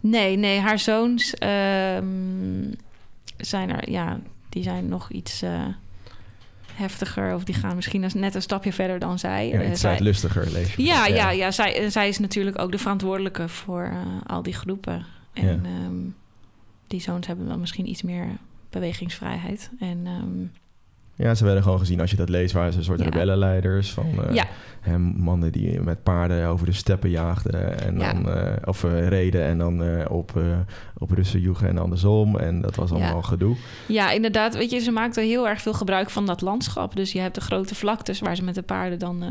[0.00, 2.72] Nee, nee, haar zoons ehm,
[3.36, 5.42] zijn er, ja, die zijn nog iets
[6.80, 9.48] heftiger of die gaan misschien net een stapje verder dan zij.
[9.48, 10.82] Ja, Eh, iets zij- lustiger lees je.
[10.82, 11.50] ja, ja, ja.
[11.50, 15.06] zij, eh, zij is natuurlijk ook de verantwoordelijke voor eh, al die groepen.
[15.32, 15.68] En Ja.
[15.68, 15.96] ehm,
[16.86, 18.26] die zoons hebben dan misschien iets meer
[18.70, 19.70] bewegingsvrijheid.
[19.80, 20.44] En ehm,
[21.20, 23.04] Ja, ze werden gewoon gezien, als je dat leest, waren ze een soort Ja.
[23.04, 24.46] rebellenleiders van eh, ja,
[24.80, 28.12] hè, mannen die met paarden over de steppen jaagden en Ja.
[28.12, 30.42] dan, eh, of eh, reden en dan op,
[30.98, 32.36] op Russen joegen en andersom.
[32.36, 33.56] En dat was allemaal gedoe.
[33.86, 34.56] ja, inderdaad.
[34.56, 36.96] Weet je, ze maakten heel erg veel gebruik van dat landschap.
[36.96, 39.24] Dus je hebt de grote vlaktes waar ze met de paarden dan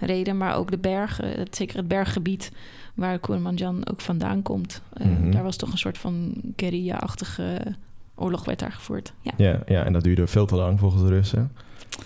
[0.00, 0.36] reden.
[0.36, 2.52] Maar ook de bergen, het, zeker het berggebied
[2.94, 4.82] waar Kurmanjan ook vandaan komt.
[4.96, 5.30] Mhm.
[5.30, 7.60] Daar was toch een soort van guerrilla-achtige
[8.14, 9.12] oorlog werd daar gevoerd.
[9.20, 9.32] Ja.
[9.36, 11.52] Ja, ja, en dat duurde veel te lang volgens de Russen.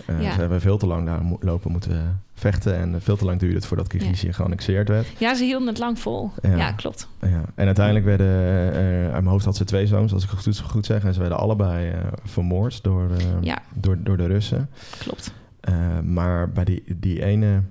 [0.05, 0.31] Eh, Ja.
[0.33, 2.75] Ze hebben veel te lang daar mo- lopen moeten vechten.
[2.75, 5.07] En veel te lang duurde het voordat Kirgizië geannexeerd werd.
[5.17, 6.31] ja, ze hielden het lang vol.
[6.41, 6.55] Ja.
[6.55, 7.07] Ja, klopt.
[7.21, 7.41] Ja.
[7.55, 8.27] En uiteindelijk werden,
[8.73, 11.03] eh, uit mijn hoofd had ze twee zoons, als ik het goed, goed zeg.
[11.03, 13.57] En ze werden allebei eh, vermoord door, eh, Ja.
[13.73, 14.69] door, door de Russen.
[14.99, 15.33] Klopt.
[15.59, 17.61] Eh, maar bij die, die ene,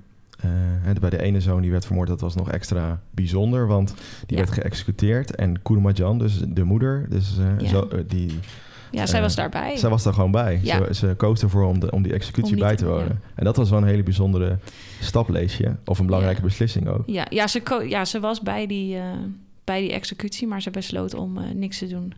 [0.40, 3.66] eh, bij de ene zoon die werd vermoord, dat was nog extra bijzonder.
[3.66, 3.94] Want
[4.27, 4.44] die Ja.
[4.44, 5.35] werd geëxecuteerd.
[5.35, 7.68] En Kurmajan, dus de moeder, dus, eh, Ja.
[7.68, 8.38] zo, eh, die,
[8.90, 9.77] Ja, zij was daarbij.
[9.77, 10.61] zij was daar gewoon bij.
[10.62, 10.85] Ja.
[10.87, 13.20] Ze, ze koos ervoor om, de, om die executie Om bij te- wonen.
[13.35, 14.59] En dat was wel een hele bijzondere
[15.01, 15.72] stap, lees je.
[15.85, 17.03] Of een belangrijke beslissing ook.
[17.07, 18.96] Ja, ja, ze, ja, ze was bij die,
[19.64, 22.12] bij die executie, maar ze besloot om niks te doen.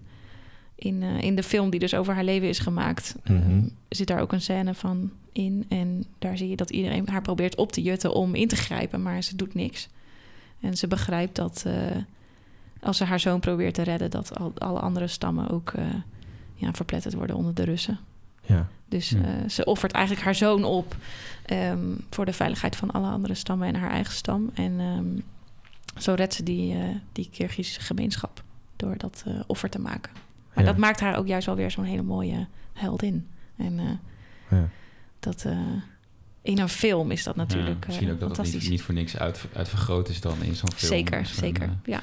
[0.80, 3.62] In, eh, in de film die dus over haar leven is gemaakt, eh, Mhm.
[3.88, 5.64] zit daar ook een scène van in.
[5.68, 9.02] En daar zie je dat iedereen haar probeert op te jutten om in te grijpen,
[9.02, 9.88] maar ze doet niks.
[10.60, 11.74] En ze begrijpt dat eh,
[12.80, 15.84] als ze haar zoon probeert te redden, dat al, alle andere stammen ook eh,
[16.54, 17.98] ja, verpletterd worden onder de Russen.
[18.46, 18.68] Ja.
[18.88, 19.48] Dus Ja.
[19.48, 20.96] ze offert eigenlijk haar zoon op
[21.46, 24.50] ehm, voor de veiligheid van alle andere stammen en haar eigen stam.
[24.54, 25.06] En ehm,
[26.02, 26.76] zo redt ze die,
[27.12, 27.28] die
[27.78, 28.42] gemeenschap
[28.76, 30.12] door dat offer te maken.
[30.54, 30.70] Maar Ja.
[30.70, 33.26] dat maakt haar ook juist wel weer zo'n hele mooie heldin.
[33.56, 33.84] En eh,
[34.58, 34.68] Ja.
[35.20, 35.58] dat eh,
[36.42, 38.62] in een film is dat natuurlijk Ja, misschien eh, ook dat het fantastisch.
[38.62, 40.92] niet, niet voor niks uit, uitvergroot is dan in zo'n film.
[40.92, 41.68] zeker, zeker.
[41.84, 42.00] ja.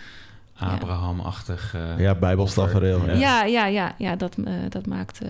[0.60, 1.74] Abraham-achtig...
[1.76, 3.06] eh, ja, bijbelstafereel.
[3.06, 3.14] Ja.
[3.14, 5.30] Ja, ja, ja, ja, dat, eh, dat, maakt, eh,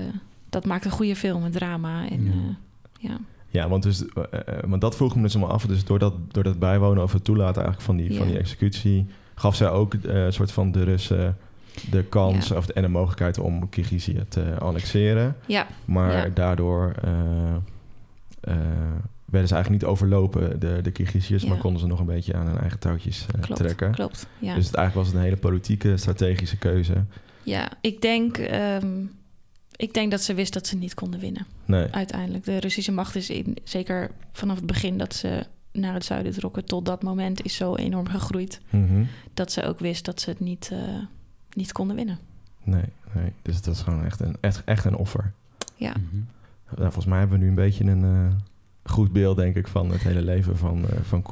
[0.49, 2.09] dat maakt een goede film, een drama.
[2.09, 2.31] En, Ja.
[2.99, 3.09] ja.
[3.09, 3.17] ja.
[3.49, 4.03] Ja, want, dus,
[4.67, 5.65] want dat vroeg me dus allemaal af.
[5.65, 9.07] Dus door dat, door dat bijwonen of het toelaten eigenlijk van die, van die executie...
[9.35, 11.37] gaf zij ook een soort van de Russen
[11.91, 12.55] de kans Ja.
[12.57, 15.35] of de, en de mogelijkheid om Kirgizië te annexeren.
[15.45, 16.29] ja, Maar Ja.
[16.33, 17.11] daardoor eh,
[18.41, 18.55] eh,
[19.25, 21.45] werden ze eigenlijk niet overlopen, de, de Kirgiziërs...
[21.45, 23.59] Maar konden ze nog een beetje aan hun eigen touwtjes eh, klopt.
[23.61, 23.91] trekken.
[23.91, 24.55] klopt ja.
[24.55, 27.03] Dus het, eigenlijk was het een hele politieke, strategische keuze.
[27.43, 29.01] Ja, ik denk, ehm,
[29.75, 31.45] ik denk dat ze wist dat ze niet konden winnen.
[31.65, 32.43] Nee, Uiteindelijk.
[32.45, 36.65] De Russische macht is in, zeker vanaf het begin dat ze naar het zuiden trokken
[36.65, 39.03] tot dat moment is zo enorm gegroeid Mhm.
[39.33, 40.71] dat ze ook wist dat ze het niet,
[41.57, 42.17] niet konden winnen.
[42.63, 43.31] nee, nee.
[43.41, 45.31] Dus dat is gewoon echt een, echt, echt een offer.
[45.75, 46.21] Ja, Mhm.
[46.69, 48.35] Nou, volgens mij hebben we nu een beetje een eh,
[48.91, 51.23] goed beeld, denk ik, van het hele leven van, eh van.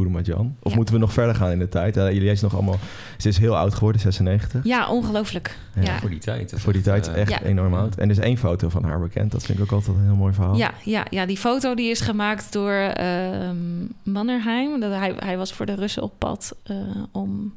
[0.59, 0.75] Of Ja.
[0.75, 1.97] moeten we nog verder gaan in de tijd?
[1.97, 2.77] Uh, jullie is nog allemaal...
[3.17, 4.63] Ze is heel oud geworden, 96.
[4.63, 5.57] ja ongelooflijk.
[5.75, 5.81] Ja.
[5.81, 5.99] Ja.
[5.99, 6.53] Voor die tijd.
[6.55, 7.41] Voor die tijd eh, echt Ja.
[7.41, 7.95] enorm oud.
[7.95, 9.31] En er is één foto van haar bekend.
[9.31, 10.55] Dat vind ik ook altijd een heel mooi verhaal.
[10.55, 13.57] Ja, ja, ja, die foto die is gemaakt door ehm
[14.03, 14.79] Mannerheim.
[14.79, 16.75] Dat hij, hij was voor de Russen op pad eh,
[17.11, 17.53] om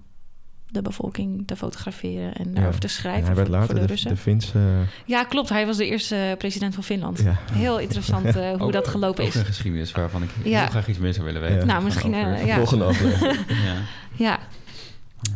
[0.70, 3.86] de bevolking te fotograferen en daarover te En schrijven hij werd voor, later voor de,
[3.86, 4.10] de, Russen.
[4.10, 4.58] de Finse...
[5.04, 5.48] Ja, klopt.
[5.48, 7.18] Hij was de eerste eh, president van Finland.
[7.20, 7.36] ja.
[7.52, 9.34] Heel interessant eh, hoe ook- dat gelopen ook is.
[9.34, 10.58] een geschiedenis waarvan ik Ja.
[10.60, 11.58] heel graag iets meer zou willen weten.
[11.58, 11.64] Ja.
[11.64, 12.56] Nou, misschien, over- eh, ja.
[12.56, 13.38] Volgende aflevering.
[13.66, 13.74] ja.
[14.16, 14.38] Ja.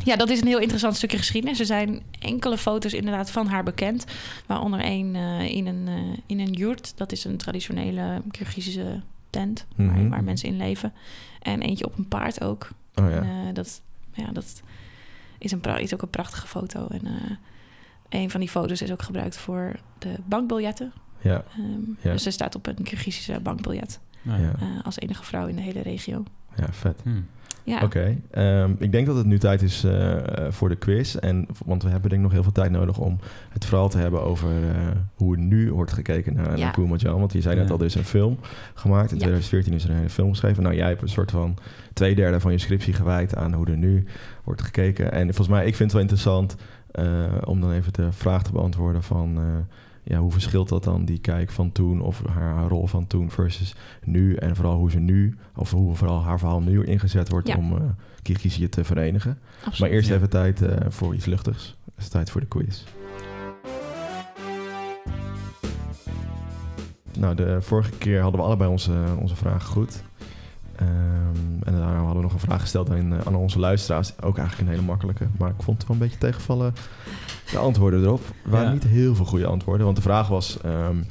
[0.05, 1.61] ja, dat is een heel interessant stukje geschiedenis.
[1.61, 4.05] Er zijn enkele foto's inderdaad van haar bekend.
[4.47, 6.93] Waaronder één eh, in, een, eh, in een yurt.
[6.97, 10.09] Dat is een traditionele Kyrgyzische tent waar, Mhm.
[10.09, 10.93] waar mensen in leven.
[11.43, 12.69] En eentje op een paard ook.
[12.95, 13.21] Oh En, ja.
[13.21, 13.81] eh, dat,
[14.15, 14.63] ja, dat
[15.43, 16.87] is, een pra- is ook een prachtige foto.
[16.91, 17.13] En eh,
[18.09, 20.93] een van die foto's is ook gebruikt voor de bankbiljetten.
[21.21, 21.45] ja.
[21.59, 22.13] Ehm, Ja.
[22.13, 24.01] Dus ze staat op een Kyrgyzische bankbiljet.
[24.23, 24.37] Ja.
[24.37, 24.53] Ja.
[24.61, 26.25] eh, als enige vrouw in de hele regio.
[26.57, 27.01] Ja, vet.
[27.03, 27.21] Hm.
[27.65, 30.17] Ja, Oké, ehm, ik denk dat het nu tijd is eh,
[30.51, 31.15] voor de quiz.
[31.15, 33.19] En, want we hebben denk ik nog heel veel tijd nodig om
[33.51, 34.77] het verhaal te hebben over eh,
[35.15, 36.71] hoe er nu wordt gekeken naar, Ja.
[36.71, 37.19] Koemanjan.
[37.19, 37.73] Want je zei net Ja.
[37.73, 38.39] al, er is een film
[38.75, 39.11] gemaakt.
[39.11, 39.23] In Ja.
[39.23, 40.63] 2014 is er een hele film geschreven.
[40.63, 41.57] Nou, jij hebt een soort van
[41.93, 44.05] twee derde van je scriptie gewijd aan hoe er nu
[44.45, 45.13] wordt gekeken.
[45.13, 46.57] En volgens mij, ik vind het wel interessant
[46.91, 47.05] eh,
[47.45, 49.39] om dan even de vraag te beantwoorden van...
[50.05, 53.07] eh, ja, hoe verschilt dat dan, die kijk van toen of haar, haar rol van
[53.07, 54.35] toen versus nu?
[54.35, 57.57] En vooral hoe ze nu, of hoe vooral haar verhaal nu ingezet wordt Ja.
[57.57, 57.79] om uh,
[58.23, 59.39] Kirgizië te verenigen.
[59.57, 59.79] absoluut.
[59.79, 60.15] Maar eerst Ja.
[60.15, 61.77] even tijd uh, voor iets luchtigs.
[61.95, 62.85] Het is tijd voor de quiz.
[67.19, 70.03] Nou, de vorige keer hadden we allebei onze, onze vragen goed.
[70.81, 70.89] Um,
[71.65, 74.21] en daarna hadden we nog een vraag gesteld aan, aan onze luisteraars.
[74.23, 75.27] Ook eigenlijk een hele makkelijke.
[75.39, 76.75] Maar ik vond het wel een beetje tegenvallen.
[77.53, 78.21] De antwoorden erop.
[78.45, 78.73] Er waren Ja.
[78.73, 79.85] niet heel veel goede antwoorden.
[79.85, 80.59] Want de vraag was...
[80.67, 81.05] Um,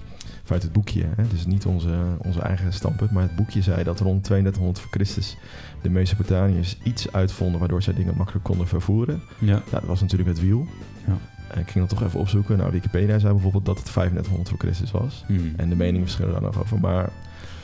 [0.44, 1.28] vanuit het boekje, hè?
[1.28, 5.38] dus niet onze, onze eigen standpunt, maar het boekje zei dat rond 3200 voor Christus
[5.82, 9.22] de Mesopotamiërs iets uitvonden waardoor zij dingen makkelijk konden vervoeren.
[9.40, 9.62] Ja.
[9.70, 10.66] Dat was natuurlijk het wiel.
[11.08, 11.18] Ja.
[11.60, 12.58] Ik ging dat toch even opzoeken.
[12.58, 15.24] Nou, Wikipedia zei bijvoorbeeld dat het 3500 voor Christus was.
[15.28, 15.54] Hmm.
[15.58, 16.80] En de meningen verschillen daar nog over.
[16.80, 17.10] Maar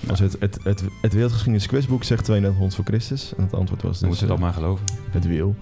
[0.09, 3.33] als het, het, het, het Wereldgeschiedenis quizboek zegt 3200 voor Christus.
[3.37, 4.85] En het antwoord was dus moeten we dat maar geloven.
[5.11, 5.55] het wiel.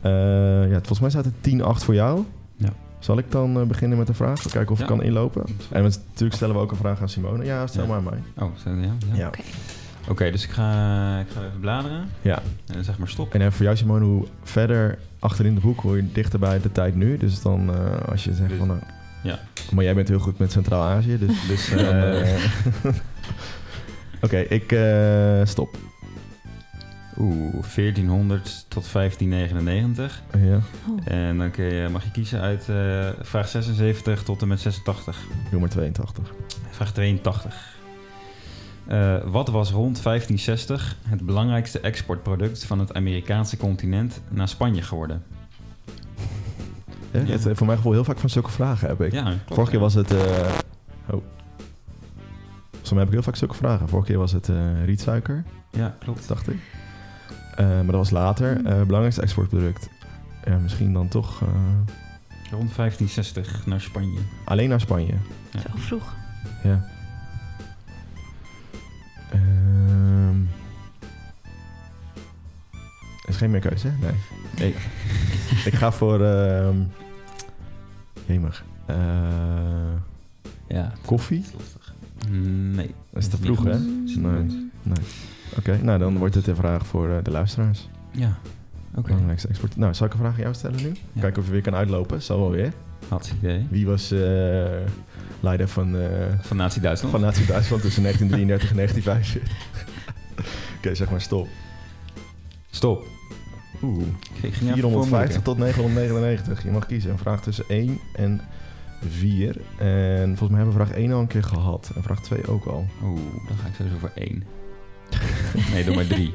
[0.00, 0.10] Eh,
[0.70, 1.34] ja, volgens mij staat het
[1.80, 2.24] 10-8 voor jou.
[2.62, 2.72] Ja.
[2.98, 4.42] Zal ik dan eh, beginnen met de vraag?
[4.42, 5.44] Kijken of ik kan inlopen.
[5.70, 7.44] En we- natuurlijk stellen we ook een vraag aan Simone.
[7.44, 7.88] Ja, stel Ja.
[7.88, 8.44] maar aan mij.
[8.46, 8.76] Oh, zo, ja.
[8.82, 9.16] ja.
[9.16, 9.26] Ja.
[9.26, 9.40] Oké.
[10.08, 10.62] Oké, dus ik ga,
[11.18, 12.08] ik ga even bladeren.
[12.22, 12.36] ja.
[12.66, 13.34] En dan zeg maar stop.
[13.34, 16.72] En even voor jou Simone, hoe verder achterin de boek, hoe je dichter bij de
[16.72, 17.16] tijd nu.
[17.16, 18.66] Dus dan eh, als je zegt Dus- van...
[18.66, 18.80] nou,
[19.22, 19.38] Ja.
[19.74, 21.46] Maar jij bent heel goed met Centraal-Azië, dus...
[21.48, 22.44] dus eh,
[24.24, 25.76] Oké, ik eh, stop.
[27.18, 30.22] Oeh, 1400 tot 1599.
[30.38, 31.12] Ja, Oh.
[31.12, 35.18] En dan kun je, mag je kiezen uit eh, vraag 76 tot en met 86.
[35.50, 36.32] doe maar 82.
[36.70, 37.70] Vraag 82.
[38.86, 45.22] Eh, wat was rond 1560 het belangrijkste exportproduct van het Amerikaanse continent naar Spanje geworden?
[47.10, 47.26] Ja, Ja.
[47.26, 49.12] Het, voor mijn gevoel heel vaak van zulke vragen heb ik.
[49.12, 50.10] Ja, klopt, Vorige keer was het...
[50.12, 50.18] eh
[51.10, 51.22] oh.
[52.70, 53.88] Volgens mij heb ik heel vaak zulke vragen.
[53.88, 56.28] Vorige keer was het eh, rietsuiker, Ja, klopt.
[56.28, 56.56] dacht ik.
[57.56, 58.56] Eh, maar dat was later.
[58.56, 59.88] Eh, belangrijkste exportproduct.
[60.44, 61.48] Ja, misschien dan toch eh,
[62.50, 64.18] Rond 1560 naar Spanje.
[64.44, 65.14] alleen naar Spanje.
[65.52, 66.14] Zo vroeg.
[66.62, 66.84] Ja.
[69.30, 70.40] Ehm
[73.22, 73.92] er is geen meer keuze, hè?
[74.06, 74.14] Nee.
[74.58, 74.74] nee.
[75.72, 76.24] ik ga voor...
[76.24, 76.76] ehm
[78.26, 78.64] jemig.
[78.86, 78.96] Eh,
[80.68, 80.92] Ja.
[81.06, 81.44] koffie?
[82.28, 82.94] Nee.
[83.10, 83.78] Dat is te vroeg, hè?
[83.78, 84.70] Mm.
[84.82, 84.96] Nee.
[85.58, 87.88] Oké, nou dan wordt het een vraag voor eh, de luisteraars.
[88.10, 88.38] Ja.
[88.94, 89.06] Oké.
[89.08, 89.76] Belangrijkste export.
[89.76, 90.92] Nou, zal ik een vraag aan jou stellen nu?
[91.12, 91.20] Ja.
[91.20, 92.22] Kijken of je weer kan uitlopen.
[92.22, 92.72] Zal wel weer.
[93.08, 93.66] Hartstikke idee.
[93.70, 94.20] Wie was eh,
[95.40, 96.08] leider van, eh,
[96.40, 97.14] Van Nazi Duitsland.
[97.14, 99.76] van Nazi-Duitsland tussen 1933 en 1945?
[100.78, 101.48] Oké, zeg maar stop.
[102.70, 103.04] Stop.
[103.82, 104.06] Oeh.
[104.42, 106.62] Ik ging even 450 tot 999.
[106.64, 107.10] Je mag kiezen.
[107.10, 108.40] Een vraag tussen 1 en
[109.08, 109.56] 4.
[109.78, 111.92] En volgens mij hebben we vraag 1 al een keer gehad.
[111.94, 112.86] En vraag 2 ook al.
[113.02, 114.44] Oeh, dan ga ik sowieso voor één.
[115.72, 116.34] Nee, doe maar drie.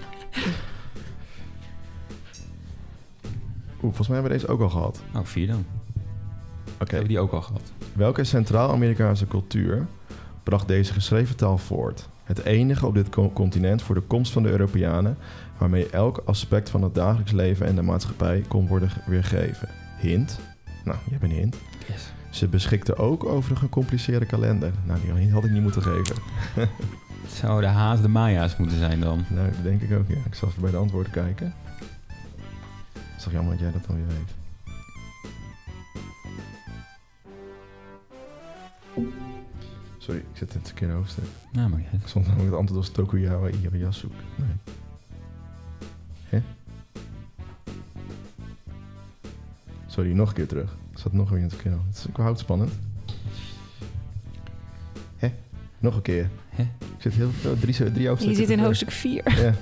[3.73, 5.01] Oeh, volgens mij hebben we deze ook al gehad.
[5.15, 5.65] Oh, vier dan.
[6.73, 6.75] Oké.
[6.95, 7.61] Hebben we die ook al gehad?
[7.93, 9.87] Welke Centraal-Amerikaanse cultuur
[10.43, 12.09] bracht deze geschreven taal voort?
[12.23, 15.17] Het enige op dit co- continent voor de komst van de Europeanen,
[15.57, 19.69] waarmee elk aspect van het dagelijks leven en de maatschappij kon worden ge- weergegeven.
[19.99, 20.39] Hint.
[20.83, 21.57] Nou, je hebt een hint.
[21.87, 22.11] Yes.
[22.29, 24.71] Ze beschikte ook over een gecompliceerde kalender.
[24.85, 26.15] Nou, die had ik niet moeten geven.
[27.27, 29.25] Het zou de haas de Maya's moeten zijn dan.
[29.29, 30.15] Nou, dat denk ik ook, ja.
[30.25, 31.53] Ik zal even bij de antwoorden kijken.
[32.93, 34.35] Het is toch jammer dat jij dat dan weer weet.
[39.97, 41.23] Sorry, ik zit in het verkeerde hoofdstuk.
[41.51, 42.01] Nou, maar niet.
[42.01, 44.07] Ik stond namelijk het antwoord als Tokugawa Ieyasu.
[44.35, 44.47] Nee.
[46.23, 46.41] Hè?
[49.87, 50.75] Sorry, nog een keer terug.
[50.91, 52.09] Ik zat nog weer in het verkeerde hoofdstuk.
[52.09, 52.71] Ik hou het spannend.
[55.17, 55.33] Hè?
[55.79, 56.29] Nog een keer.
[56.57, 56.63] Hè?
[56.63, 59.41] Ik zit heel veel, drie, drie Je zit in hoofdstuk 4.
[59.41, 59.53] Ja.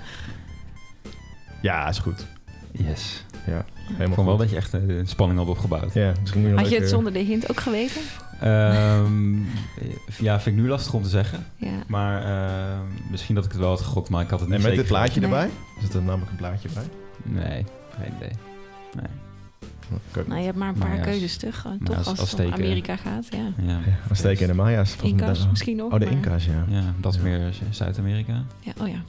[1.62, 2.26] ja, is goed.
[2.72, 3.24] Yes.
[3.46, 5.94] Ja, Ik helemaal vond wel dat je echt eh, een spanning had opgebouwd.
[5.94, 8.02] Ja, misschien moet je nog Had je het zonder de hint ook geweten?
[8.40, 9.36] Ehm,
[10.28, 11.46] ja, vind ik nu lastig om te zeggen.
[11.56, 11.70] Ja.
[11.88, 14.64] Maar ehm, misschien dat ik het wel had gegokt, maar ik had het niet En
[14.64, 15.30] met zeker dit plaatje Nee.
[15.30, 15.50] erbij?
[15.82, 16.84] Zit er namelijk een plaatje bij?
[17.24, 17.66] Nee,
[18.00, 18.32] geen idee.
[18.96, 19.12] Nee.
[20.28, 21.06] Nou, je hebt maar een paar Maya's.
[21.06, 21.62] keuzes toch?
[21.62, 22.54] Gewoon, Maya's, toch als het om.
[22.54, 23.38] Amerika gaat, ja.
[23.66, 23.80] Ja, Ja,
[24.12, 24.90] Azteken en de Maya's.
[24.94, 25.94] volgens mij Inca's misschien nog.
[25.94, 26.66] Oh, de Inca's, ja.
[26.68, 27.24] ja, dat is Ja.
[27.26, 28.44] meer Zuid-Amerika.
[28.60, 29.02] Ja, oh ja.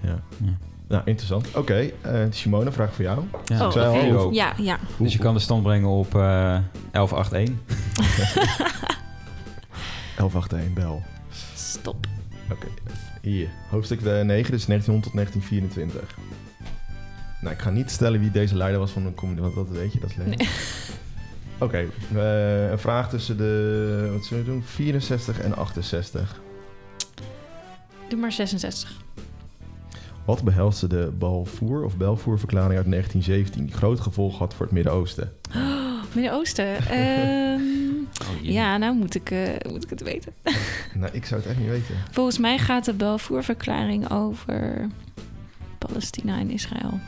[0.00, 0.20] ja.
[0.44, 0.56] Ja.
[0.88, 1.54] Nou, interessant.
[1.56, 3.22] Oké, eh, Simone, vraag voor jou.
[3.44, 4.32] Ja, Oh, ook.
[4.34, 4.78] Ja, ja.
[4.98, 6.58] Dus je kan de stand brengen op eh
[6.92, 7.58] 11-8-1.
[10.16, 11.02] 1181, bel.
[11.54, 12.06] Stop.
[12.52, 12.66] Oké,
[13.22, 13.48] hier.
[13.70, 16.14] Hoofdstuk eh, 9, dus 1900 tot 1924.
[17.40, 19.92] Nou, ik ga niet stellen wie deze leider was van een community, want dat weet
[19.92, 20.26] je, dat is leuk.
[20.36, 20.48] Nee.
[21.58, 26.40] Oké, eh, een vraag tussen de, wat zullen we doen, 64 en 68.
[28.08, 28.92] Doe maar 66.
[30.24, 35.32] Wat behelste de Balfour of Belfour-verklaring uit 1917, die grote gevolgen had voor het Midden-Oosten?
[35.56, 36.76] Oh, Midden-Oosten.
[36.90, 37.84] Ehm,
[38.22, 40.32] Oh, ja, nou moet ik, eh, moet ik het weten.
[40.94, 41.94] Nou, ik zou het echt niet weten.
[42.10, 44.86] Volgens mij gaat de Balfour-verklaring over
[45.78, 47.00] Palestina en Israël.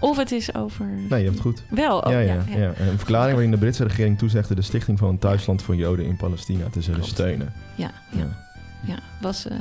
[0.00, 0.86] Of het is over...
[0.86, 1.62] Nee, je hebt het goed.
[1.70, 2.56] Wel, oh, ja, ja, ja, ja.
[2.58, 2.66] ja.
[2.78, 6.16] Een verklaring waarin de Britse regering toezegde de stichting van een thuisland voor Joden in
[6.16, 7.14] Palestina te zullen Klopt.
[7.14, 7.52] steunen.
[7.76, 8.46] Ja, ja,
[8.86, 8.98] ja.
[9.20, 9.58] Was, eh,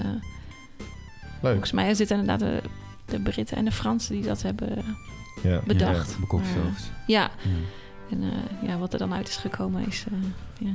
[1.41, 1.51] Leuk.
[1.51, 2.61] volgens mij is dit inderdaad de,
[3.05, 4.69] de Britten en de Fransen die dat hebben
[5.43, 5.59] Ja.
[5.65, 6.11] bedacht.
[6.11, 6.91] Ja, bekokstoofd.
[7.07, 7.29] Ja, Ja.
[8.09, 10.05] en eh, ja, wat er dan uit is gekomen is...
[10.11, 10.73] eh, ja.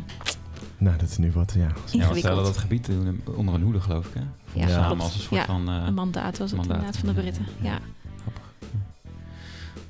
[0.79, 1.69] Nou, dat is nu wat, ja.
[1.85, 2.89] Ze hadden dat gebied
[3.37, 4.21] onder een hoede, geloof ik, hè?
[4.61, 4.73] Ja, Ja.
[4.83, 5.69] Samen als een soort Ja, van...
[5.69, 6.77] eh, Een mandaat was het mandaat.
[6.77, 7.47] inderdaad van de Britten.
[7.61, 7.79] Ja.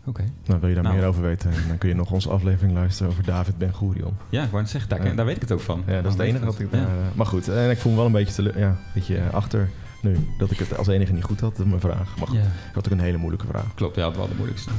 [0.05, 0.25] Oké.
[0.47, 0.97] Nou, wil je daar Nou.
[0.97, 4.15] meer over weten, dan kun je nog onze aflevering luisteren over David Ben Gurion.
[4.29, 5.15] Ja, ik wou net zeggen, daar, Ja.
[5.15, 5.83] daar weet ik het ook van.
[5.87, 6.71] Ja, dat is het Dan enige wat ik het.
[6.71, 6.81] daar...
[6.81, 6.87] Ja.
[6.87, 9.31] eh, maar goed, en ik voel me wel een beetje, tele- ja, een beetje eh,
[9.35, 9.69] achter
[10.03, 10.17] nu.
[10.39, 12.17] Dat ik het als enige niet goed had, mijn vraag.
[12.19, 13.75] Maar goed, Ja, ik had ook een hele moeilijke vraag.
[13.75, 13.97] klopt.
[13.97, 14.71] Ja, dat was de moeilijkste.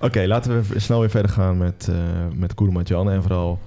[0.00, 1.96] Oké, laten we snel weer verder gaan met, eh
[2.34, 3.10] met Koermatjan.
[3.10, 3.58] En vooral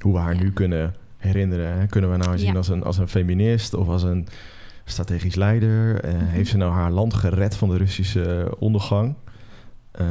[0.00, 0.40] hoe we haar Ja.
[0.42, 1.78] nu kunnen herinneren.
[1.78, 1.86] Hè?
[1.86, 2.56] Kunnen we nou zien Ja.
[2.56, 4.26] als, een, als een feminist of als een
[4.84, 6.00] strategisch leider?
[6.00, 6.24] Eh, Mhm.
[6.24, 9.14] Heeft ze nou haar land gered van de Russische ondergang?
[9.90, 10.06] Eh,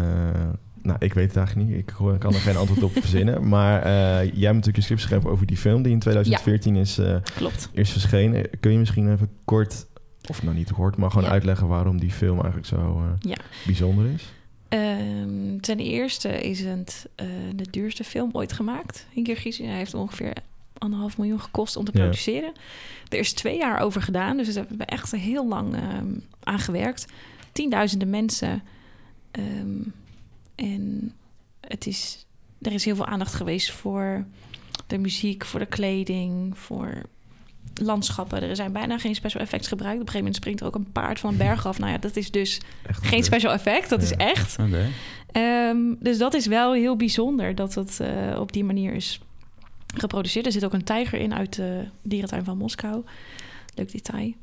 [0.81, 1.77] nou, ik weet het eigenlijk niet.
[1.77, 1.85] Ik
[2.19, 3.47] kan er geen antwoord op verzinnen.
[3.49, 3.91] Maar eh,
[4.23, 7.69] jij hebt natuurlijk een script geschreven over die film die in 2014 is, eh, Klopt.
[7.73, 8.49] is verschenen.
[8.59, 9.85] Kun je misschien even kort,
[10.29, 11.31] of nou niet kort, maar gewoon Ja.
[11.31, 13.37] uitleggen waarom die film eigenlijk zo Ja.
[13.65, 14.33] bijzonder is?
[14.69, 17.09] Ehm, ten eerste is het
[17.55, 19.65] de duurste film ooit gemaakt in Kirgizië.
[19.65, 20.33] Hij heeft ongeveer
[20.77, 22.51] anderhalf miljoen gekost om te produceren.
[23.09, 26.05] Er is twee jaar over gedaan, dus we hebben echt heel lang ehm
[26.43, 27.05] aan gewerkt.
[27.51, 28.61] Tienduizenden mensen.
[29.37, 29.81] Ehm,
[30.55, 31.13] en
[31.59, 32.25] het is,
[32.61, 34.25] er is heel veel aandacht geweest voor
[34.87, 37.01] de muziek, voor de kleding, voor
[37.73, 38.41] landschappen.
[38.41, 40.01] Er zijn bijna geen special effects gebruikt.
[40.01, 41.79] Op een gegeven moment springt er ook een paard van een berg af.
[41.79, 44.55] Nou ja, dat is dus Echt geen special effect, dat is echt.
[45.31, 49.21] Ehm, dus dat is wel heel bijzonder dat het eh, op die manier is
[49.95, 50.45] geproduceerd.
[50.45, 53.03] Er zit ook een tijger in uit de dierentuin van Moskou.
[53.75, 54.33] Leuk detail.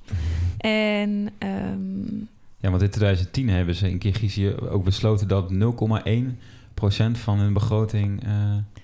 [0.58, 2.24] En ehm,
[2.64, 8.24] Ja, want in 2010 hebben ze in Kirgizië ook besloten dat 0,1% van hun begroting
[8.24, 8.30] eh,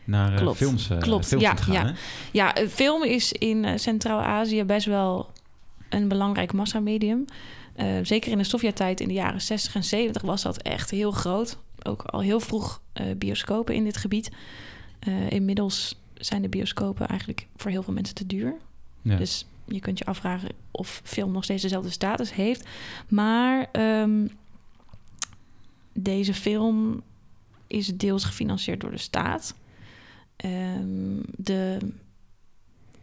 [0.05, 0.57] naar eh, Klopt.
[0.57, 1.75] films, eh, Klopt, films ja, gaan.
[1.75, 1.87] ja.
[1.87, 1.93] Hè?
[2.33, 5.33] ja, film is in Centraal-Azië best wel
[5.89, 7.25] een belangrijk massamedium.
[7.75, 11.11] Eh, zeker in de Sovjet-tijd in de jaren 60 en 70 was dat echt heel
[11.11, 11.59] groot.
[11.83, 12.83] Ook al heel vroeg
[13.17, 14.31] bioscopen in dit gebied.
[15.29, 18.55] Inmiddels zijn de bioscopen eigenlijk voor heel veel mensen te duur.
[19.03, 19.17] Ja.
[19.17, 22.69] Dus je kunt je afvragen of film nog steeds dezelfde status heeft.
[23.09, 24.27] Maar ehm,
[25.93, 27.03] deze film
[27.67, 29.55] is deels gefinancierd door de staat.
[30.37, 31.79] Ehm, de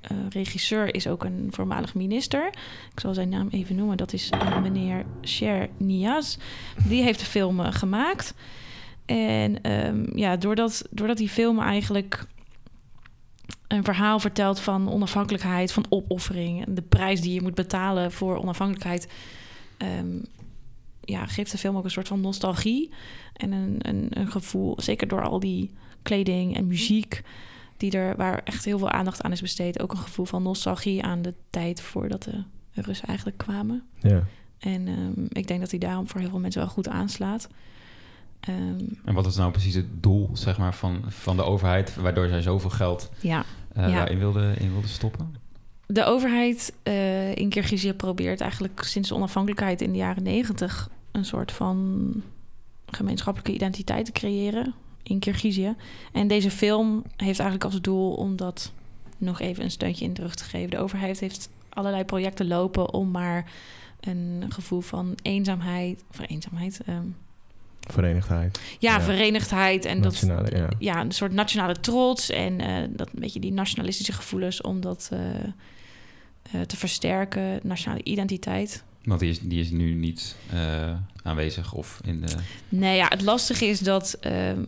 [0.02, 2.48] eh, regisseur is ook een voormalig minister.
[2.94, 3.98] Ik zal zijn naam even noemen.
[3.98, 6.38] Dat is eh, meneer Sher Niaz.
[6.88, 8.34] Die heeft de film eh, gemaakt.
[9.06, 12.26] En ehm, ja, doordat, doordat die film eigenlijk
[13.68, 18.38] een verhaal vertelt van onafhankelijkheid, van opoffering en de prijs die je moet betalen voor
[18.38, 19.08] onafhankelijkheid,
[19.78, 20.20] ehm,
[21.02, 22.94] ja, geeft de film ook een soort van nostalgie
[23.34, 27.22] en een, een, een gevoel, zeker door al die kleding en muziek,
[27.78, 31.04] die er, waar echt heel veel aandacht aan is besteed, ook een gevoel van nostalgie
[31.04, 32.44] aan de tijd voordat de
[32.82, 33.84] Russen eigenlijk kwamen.
[34.00, 34.24] Ja.
[34.60, 37.50] En ehm, ik denk dat hij daarom voor heel veel mensen wel goed aanslaat.
[38.40, 42.28] Ehm, En wat is nou precies het doel zeg maar, van, van de overheid, waardoor
[42.28, 43.46] zij zoveel geld ja,
[43.76, 43.88] Ja.
[43.92, 45.36] daarin wilde, in wilde stoppen?
[45.86, 51.26] De overheid eh, in Kirgizië probeert eigenlijk sinds de onafhankelijkheid in de jaren negentig een
[51.26, 52.12] soort van
[52.86, 54.74] gemeenschappelijke identiteit te creëren
[55.04, 55.76] in Kirgizië.
[56.12, 58.72] En deze film heeft eigenlijk als doel om dat
[59.18, 60.70] nog even een steuntje in terug te geven.
[60.70, 63.52] De overheid heeft allerlei projecten lopen om maar
[64.00, 67.06] een gevoel van eenzaamheid, of eenzaamheid, ehm,
[67.92, 68.60] Verenigdheid.
[68.80, 69.02] ja, Ja.
[69.02, 70.68] verenigdheid en dat, ja.
[70.80, 75.10] ja, een soort nationale trots en eh, dat een beetje die nationalistische gevoelens om dat
[75.14, 75.20] eh,
[76.52, 78.84] eh, te versterken, nationale identiteit.
[79.04, 82.36] Want die is, die is nu niet eh, aanwezig of in de...
[82.70, 84.64] Nee, ja, het lastige is dat ehm,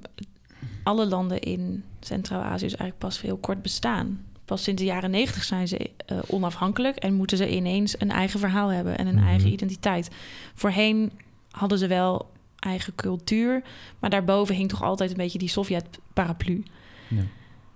[0.84, 4.24] alle landen in Centraal-Azië dus eigenlijk pas heel kort bestaan.
[4.46, 8.40] Pas sinds de jaren negentig zijn ze eh, onafhankelijk en moeten ze ineens een eigen
[8.40, 9.28] verhaal hebben en een Mhm.
[9.28, 10.10] eigen identiteit.
[10.54, 11.12] Voorheen
[11.52, 13.64] hadden ze wel eigen cultuur,
[14.00, 16.64] maar daarboven hing toch altijd een beetje die Sovjet-paraplu.
[17.08, 17.24] Ja.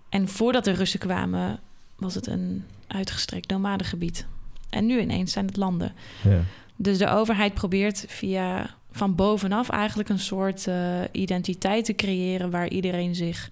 [0.10, 1.60] En voordat de Russen kwamen,
[1.96, 4.26] was het een uitgestrekt nomadengebied.
[4.69, 5.93] En nu ineens zijn het landen.
[6.24, 6.39] Ja.
[6.76, 12.69] Dus de overheid probeert via van bovenaf eigenlijk een soort eh, identiteit te creëren waar
[12.69, 13.52] iedereen zich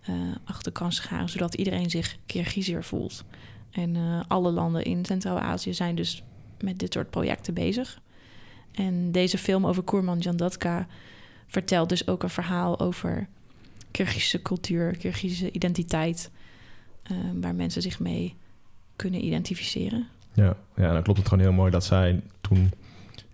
[0.00, 3.24] eh, achter kan scharen, zodat iedereen zich Kirgiziër voelt.
[3.70, 6.22] En eh, alle landen in Centraal-Azië zijn dus
[6.60, 8.00] met dit soort projecten bezig.
[8.72, 10.86] En deze film over Koerman Jandatka
[11.46, 13.26] vertelt dus ook een verhaal over
[13.90, 16.30] Kirgische cultuur, Kirgische identiteit,
[17.02, 18.34] eh, waar mensen zich mee
[18.96, 20.06] kunnen identificeren.
[20.34, 22.70] Ja, ja, dan klopt het gewoon heel mooi dat zij toen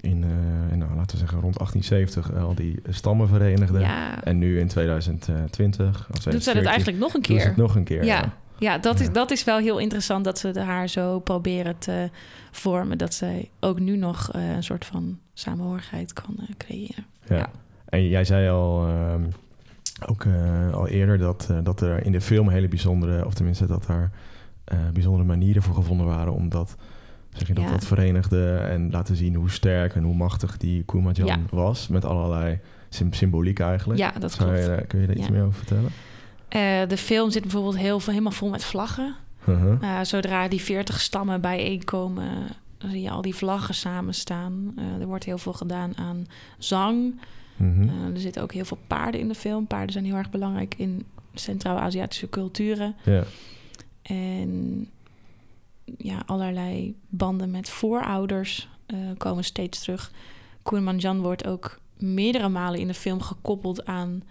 [0.01, 3.80] in, eh, nou, laten we zeggen, rond 1870 al die stammen verenigden.
[3.80, 7.45] Ja, En nu in 2020, of doet zij 2014, dat eigenlijk nog een keer?
[7.45, 8.05] het nog een keer.
[8.05, 8.36] Ja, ja,
[8.80, 9.12] dat, Is, Ja.
[9.12, 12.11] dat is wel heel interessant dat ze haar zo proberen te
[12.50, 12.98] vormen.
[12.98, 17.06] Dat zij ook nu nog eh, een soort van samenhorigheid kan eh, creëren.
[17.28, 17.36] Ja.
[17.36, 17.50] Ja.
[17.88, 19.22] En jij zei al, ehm,
[20.09, 23.86] ook eh, al eerder dat, dat er in de film hele bijzondere, of tenminste dat
[23.86, 24.11] daar
[24.92, 26.76] bijzondere manieren voor gevonden waren om dat,
[27.32, 27.70] zeg je, dat, Ja.
[27.70, 31.38] dat verenigde en laten zien hoe sterk en hoe machtig die Koemadjan Ja.
[31.50, 31.88] was.
[31.88, 34.00] Met allerlei sym- symboliek eigenlijk.
[34.00, 34.68] Ja, dat Zou je, klopt.
[34.76, 35.32] daar- kun je daar iets Ja.
[35.32, 35.90] meer over vertellen?
[36.49, 39.14] Eh, de film zit bijvoorbeeld heel veel, helemaal vol met vlaggen.
[39.46, 39.82] Uh-huh.
[39.82, 44.72] Uh, zodra die 40 stammen bijeenkomen, zie je al die vlaggen samen staan.
[44.76, 46.26] Eh, er wordt heel veel gedaan aan
[46.59, 47.20] zang.
[47.57, 47.82] Mhm.
[47.82, 49.66] Uh, er zitten ook heel veel paarden in de film.
[49.66, 52.96] Paarden zijn heel erg belangrijk in Centraal-Aziatische culturen.
[54.03, 54.88] En
[55.96, 60.12] ja, allerlei banden met voorouders eh, komen steeds terug.
[60.62, 64.22] Koermanjan wordt ook meerdere malen in de film gekoppeld aan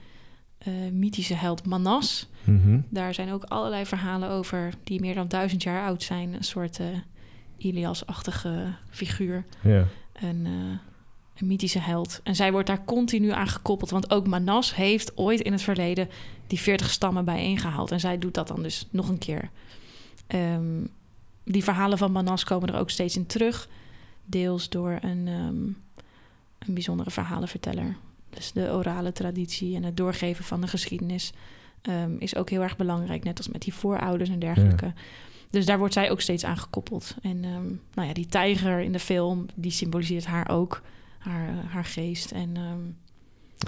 [0.58, 2.28] eh, mythische held Manas.
[2.44, 2.80] Mhm.
[2.90, 6.34] Daar zijn ook allerlei verhalen over die meer dan duizend jaar oud zijn.
[6.34, 6.88] Een soort eh,
[7.58, 9.46] Ilias-achtige figuur.
[9.64, 10.80] Een, eh,
[11.36, 12.20] een mythische held.
[12.24, 13.90] En zij wordt daar continu aan gekoppeld.
[13.90, 16.10] Want ook Manas heeft ooit in het verleden
[16.48, 17.92] die 40 stammen bijeengehaald.
[17.92, 19.50] En zij doet dat dan dus nog een keer.
[20.28, 20.86] Ehm,
[21.44, 23.70] die verhalen van Manas komen er ook steeds in terug.
[24.26, 25.64] Deels door een, ehm,
[26.60, 27.96] een bijzondere verhalenverteller.
[28.30, 31.32] Dus de orale traditie en het doorgeven van de geschiedenis
[31.82, 33.24] ehm, is ook heel erg belangrijk.
[33.24, 34.94] Net als met die voorouders en dergelijke.
[35.50, 37.16] Dus daar wordt zij ook steeds aan gekoppeld.
[37.22, 40.82] En ehm, nou ja, die tijger in de film, die symboliseert haar ook.
[41.18, 42.80] Haar, eh, haar geest en ehm,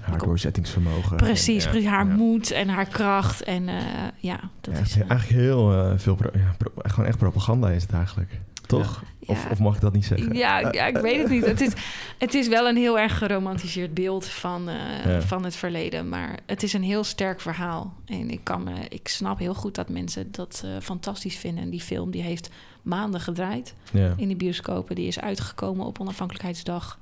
[0.03, 1.17] Haar doorzettingsvermogen.
[1.17, 2.15] precies, En, precies, ja, haar ja.
[2.15, 3.43] moed en haar kracht.
[3.43, 3.75] En eh,
[4.17, 4.95] ja, dat is...
[4.97, 8.39] eigenlijk heel eh, veel, pro- ja, pro- gewoon echt propaganda is het eigenlijk.
[8.69, 9.03] Toch?
[9.25, 10.33] Of, of mag ik dat niet zeggen?
[10.33, 11.45] Ja, ja, ik weet het niet.
[11.45, 11.73] Het is,
[12.17, 16.09] het is wel een heel erg geromantiseerd beeld van, eh, van het verleden.
[16.09, 17.93] Maar het is een heel sterk verhaal.
[18.05, 21.63] En ik, kan me, ik snap heel goed dat mensen dat eh, fantastisch vinden.
[21.63, 22.49] En die film die heeft
[22.81, 23.73] maanden gedraaid
[24.15, 24.95] in de bioscopen.
[24.95, 26.99] Die is uitgekomen op onafhankelijkheidsdag.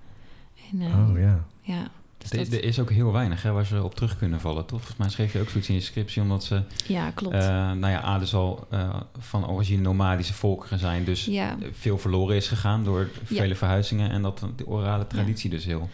[0.71, 1.45] En, eh, Oh ja.
[1.61, 1.87] ja.
[2.31, 4.77] Er, dat- er is ook heel weinig hè, waar ze op terug kunnen vallen, toch?
[4.79, 7.35] Volgens mij schreef je ook zoiets in je scriptie, omdat ze, ja, klopt.
[7.35, 12.35] eh, nou ja, dus al eh, van origine nomadische volkeren zijn, dus ja, veel verloren
[12.35, 13.35] is gegaan door Ja.
[13.41, 15.89] vele verhuizingen en dat de orale traditie dus heel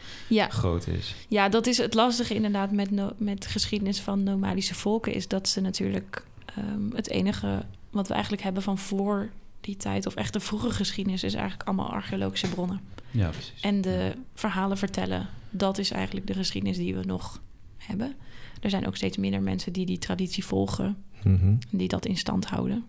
[0.50, 1.16] groot is.
[1.28, 5.14] ja, dat is het lastige inderdaad met, no- met de geschiedenis van nomadische volken...
[5.14, 9.30] is dat ze natuurlijk ehm, het enige wat we eigenlijk hebben van voor
[9.64, 10.06] die tijd...
[10.06, 12.82] of echt de vroege geschiedenis is eigenlijk allemaal archeologische bronnen.
[13.12, 13.62] Ja, precies.
[13.62, 17.42] En de verhalen vertellen, dat is eigenlijk de geschiedenis die we nog
[17.78, 18.16] hebben.
[18.62, 20.98] Er zijn ook steeds minder mensen die die traditie volgen...
[21.24, 21.56] Mhm.
[21.70, 22.86] die dat in stand houden.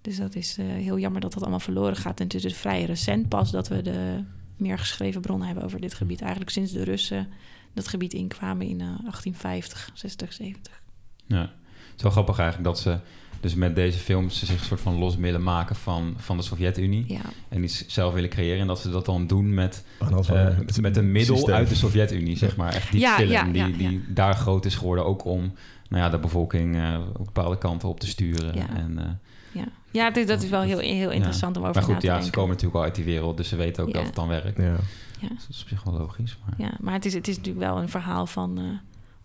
[0.00, 2.18] Dus dat is eh, heel jammer dat dat allemaal verloren gaat.
[2.18, 4.24] En het is dus vrij recent pas dat we de
[4.56, 6.20] meer geschreven bronnen hebben over dit gebied.
[6.20, 7.28] Eigenlijk sinds de Russen
[7.74, 10.82] dat gebied inkwamen in eh, 1850, 60, 70.
[11.26, 11.40] Ja.
[11.40, 12.98] Het is wel grappig eigenlijk dat ze
[13.42, 16.42] dus met deze films ze zich een soort van los willen maken van, van de
[16.42, 17.04] Sovjet-Unie.
[17.08, 18.60] Ja, En iets zelf willen creëren.
[18.60, 19.84] En dat ze dat dan doen met,
[20.28, 20.46] eh,
[20.80, 21.54] met een middel systeem.
[21.54, 22.74] uit de Sovjet-Unie, zeg maar.
[22.74, 25.04] Echt die Ja, film ja, die, die daar groot is geworden.
[25.06, 25.52] Ook om
[25.88, 28.54] nou ja, de bevolking eh, op bepaalde kanten op te sturen.
[28.54, 28.68] Ja.
[28.76, 29.04] En, eh,
[29.52, 29.64] ja.
[29.90, 32.12] ja is- dat is wel heel, heel interessant om over maar goed, na te ja,
[32.12, 32.30] denken.
[32.32, 33.36] ze komen natuurlijk al uit die wereld.
[33.36, 33.94] Dus ze weten ook Ja.
[33.94, 34.58] dat het dan werkt.
[34.58, 34.76] Ja.
[35.20, 35.28] Ja.
[35.28, 36.38] Dus dat is op zich wel logisch.
[36.44, 36.54] Maar...
[36.66, 38.64] Ja, maar het is, het is natuurlijk wel een verhaal van eh,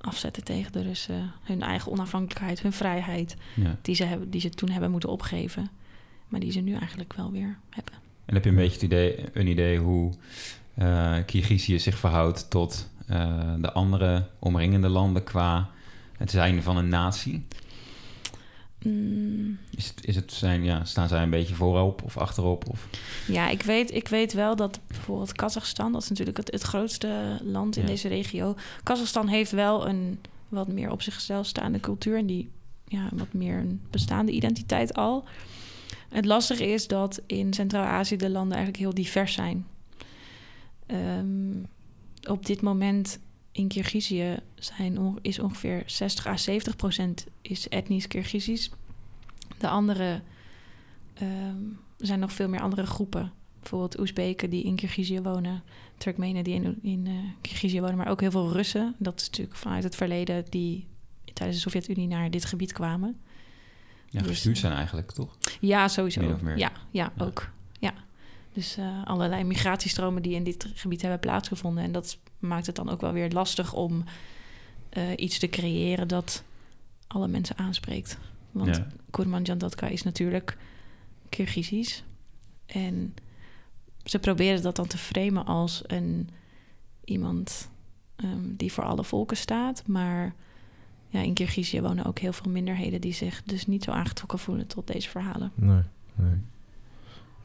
[0.08, 1.32] afzetten tegen de Russen.
[1.44, 3.76] Hun eigen onafhankelijkheid, hun vrijheid, Ja.
[3.82, 5.70] die ze, hebben, die ze toen hebben moeten opgeven.
[6.28, 7.94] Maar die ze nu eigenlijk wel weer hebben.
[8.26, 10.14] En heb je een beetje het idee, een idee hoe
[10.76, 15.70] eh Kirgizië zich verhoudt tot eh, de andere omringende landen qua
[16.18, 17.46] het zijn van een natie?
[18.84, 22.70] Mm, Is het, is het zijn, ja, staan zij een beetje voorop of achterop?
[22.70, 22.88] Of,
[23.28, 27.40] Ja, ik weet, ik weet wel dat bijvoorbeeld Kazachstan, dat is natuurlijk het, het grootste
[27.44, 27.88] land in Ja.
[27.88, 28.56] deze regio.
[28.84, 32.50] Kazachstan heeft wel een wat meer op zichzelf staande cultuur en die
[32.88, 35.24] ja, wat meer een bestaande identiteit al.
[36.10, 39.66] Het lastige is dat in Centraal-Azië de landen eigenlijk heel divers zijn.
[40.86, 41.54] Ehm,
[42.30, 43.20] op dit moment
[43.58, 48.70] in Kirgizië zijn is ongeveer 60 à 70 procent is etnisch Kirgizisch.
[49.58, 50.22] De andere
[51.14, 51.58] ehm,
[51.98, 53.32] zijn nog veel meer andere groepen.
[53.60, 55.64] Bijvoorbeeld Oezbeken die in Kirgizië wonen.
[55.98, 57.98] Turkmenen die in, in eh, Kirgizië wonen.
[57.98, 58.96] Maar ook heel veel Russen.
[59.00, 60.88] Dat is natuurlijk vanuit het verleden die
[61.34, 63.18] tijdens de Sovjet-Unie naar dit gebied kwamen.
[64.10, 65.38] ja, Dus, gestuurd zijn eigenlijk, toch?
[65.60, 66.38] Ja, sowieso.
[66.42, 66.58] Meer.
[66.58, 67.14] Ja, Ja.
[67.18, 67.50] ook.
[68.58, 71.84] Dus eh, allerlei migratiestromen die in dit gebied hebben plaatsgevonden.
[71.84, 74.04] En dat maakt het dan ook wel weer lastig om
[74.90, 76.44] eh, iets te creëren dat
[77.08, 78.18] alle mensen aanspreekt.
[78.52, 78.88] Want Ja.
[79.10, 80.58] Kurmanjandatka is natuurlijk
[81.30, 82.04] Kirgizisch.
[82.66, 83.14] En
[84.04, 86.30] ze proberen dat dan te framen als een
[87.04, 87.70] iemand
[88.16, 89.84] ehm, die voor alle volken staat.
[89.88, 90.36] Maar
[91.08, 94.68] ja, in Kirgizië wonen ook heel veel minderheden die zich dus niet zo aangetrokken voelen
[94.68, 95.52] tot deze verhalen.
[95.56, 95.82] Nee,
[96.16, 96.38] nee.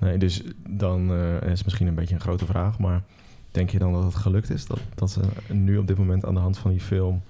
[0.02, 3.02] Nee, dus dan eh, is misschien een beetje een grote vraag, maar
[3.50, 4.66] denk je dan dat het gelukt is?
[4.66, 7.22] Dat, dat ze nu op dit moment aan de hand van die film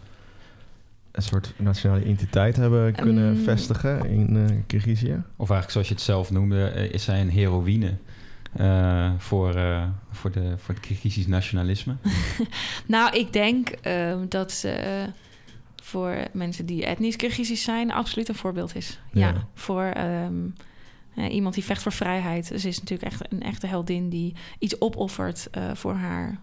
[1.13, 3.43] een soort nationale identiteit hebben kunnen Ehm.
[3.45, 5.23] vestigen in eh Kirgizië?
[5.37, 7.95] Of eigenlijk zoals je het zelf noemde, eh, is zij een heroïne
[8.53, 11.95] eh, voor, eh, voor, de, voor het Kirgizisch nationalisme.
[12.87, 15.05] Nou, ik denk ehm, dat ze
[15.83, 17.93] voor mensen die etnisch Kirgizisch zijn...
[17.93, 19.01] absoluut een voorbeeld is.
[19.13, 19.47] Ja, Ja.
[19.55, 20.35] voor ehm,
[21.15, 22.47] eh, iemand die vecht voor vrijheid.
[22.47, 26.39] Ze is natuurlijk echt een echte heldin die iets opoffert eh, voor, haar,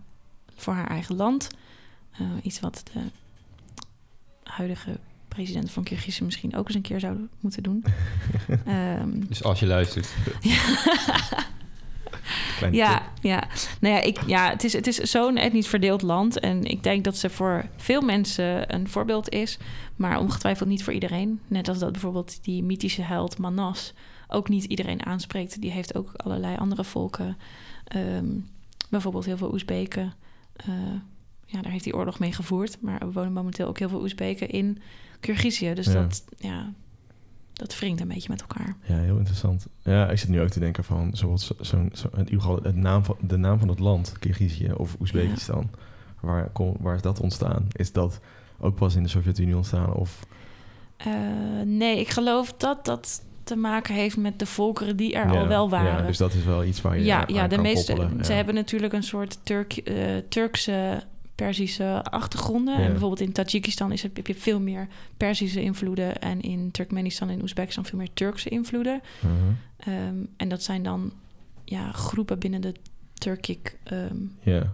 [0.55, 1.47] voor haar eigen land.
[2.11, 2.99] Eh, iets wat de
[4.43, 7.83] huidige president van Kirgizië misschien ook eens een keer zouden moeten doen.
[8.65, 10.13] Ehm, Dus als je luistert.
[12.71, 13.47] Ja, ja.
[13.81, 16.39] Nou ja, ik, ja het is, het is zo'n etnisch verdeeld land.
[16.39, 19.57] En ik denk dat ze voor veel mensen een voorbeeld is.
[19.95, 21.39] Maar ongetwijfeld niet voor iedereen.
[21.47, 23.93] Net als dat bijvoorbeeld die mythische held Manas
[24.29, 25.61] ook niet iedereen aanspreekt.
[25.61, 27.37] Die heeft ook allerlei andere volken.
[27.83, 28.25] ehm,
[28.89, 30.13] bijvoorbeeld heel veel Oezbeken.
[30.55, 30.67] Eh,
[31.45, 32.77] ja, daar heeft hij oorlog mee gevoerd.
[32.81, 34.81] Maar er wonen momenteel ook heel veel Oezbeken in
[35.19, 35.75] Kyrgyzije.
[35.75, 35.93] Dus Ja.
[35.93, 36.73] dat, ja,
[37.53, 38.75] dat wringt een beetje met elkaar.
[38.87, 39.67] Ja, heel interessant.
[39.83, 42.75] Ja, ik zit nu ook te denken van zoals zo, zo'n- zo, ieder geval het
[42.75, 45.69] naam van, de naam van het land, Kirgizië of Oezbekistan.
[46.19, 47.67] Waar, kom, waar is dat ontstaan?
[47.71, 48.19] Is dat
[48.59, 49.93] ook pas in de Sovjet-Unie ontstaan?
[49.93, 50.25] Of,
[50.97, 51.11] Eh,
[51.65, 55.47] nee, ik geloof dat dat te maken heeft met de volkeren die er Ja, al
[55.47, 56.01] wel waren.
[56.01, 57.93] Ja, dus dat is wel iets waar je ja, ja, de meeste.
[57.93, 58.25] koppelen.
[58.25, 58.37] Ze ja.
[58.37, 59.95] hebben natuurlijk een soort Turk, eh,
[60.29, 61.03] Turkse,
[61.35, 62.73] Persische achtergronden.
[62.77, 62.83] Ja.
[62.83, 64.87] En bijvoorbeeld in Tajikistan is het, heb je veel meer
[65.17, 66.21] Persische invloeden.
[66.21, 69.01] En in Turkmenistan en Oezbekistan veel meer Turkse invloeden.
[69.19, 69.33] Mhm.
[69.77, 71.11] Ehm, en dat zijn dan
[71.65, 72.73] ja, groepen binnen de
[73.13, 73.77] Turkic
[74.41, 74.73] Ja,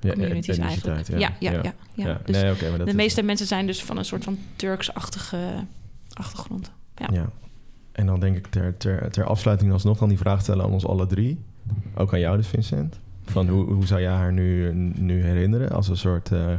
[0.00, 1.22] ja, communities etniciteit, eigenlijk.
[1.22, 1.62] Ja, ja, ja.
[1.62, 2.20] ja, ja.
[2.24, 5.64] Dus nee, oké, maar dat de meeste mensen zijn dus van een soort van Turks-achtige
[6.12, 6.72] achtergrond.
[6.94, 7.30] Ja.
[7.96, 10.86] En dan denk ik ter, ter, ter afsluiting alsnog dan die vraag stellen aan ons
[10.86, 11.38] alle drie.
[11.94, 13.00] Ook aan jou dus, Vincent.
[13.24, 15.70] Van hoe, hoe zou jij haar nu, nu herinneren?
[15.70, 16.32] Als een soort...
[16.32, 16.54] eh,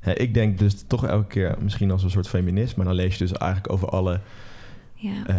[0.00, 2.76] hè, ik denk dus toch elke keer misschien als een soort feminist.
[2.76, 4.20] Maar dan lees je dus eigenlijk over alle...
[4.94, 5.26] Ja.
[5.26, 5.36] eh,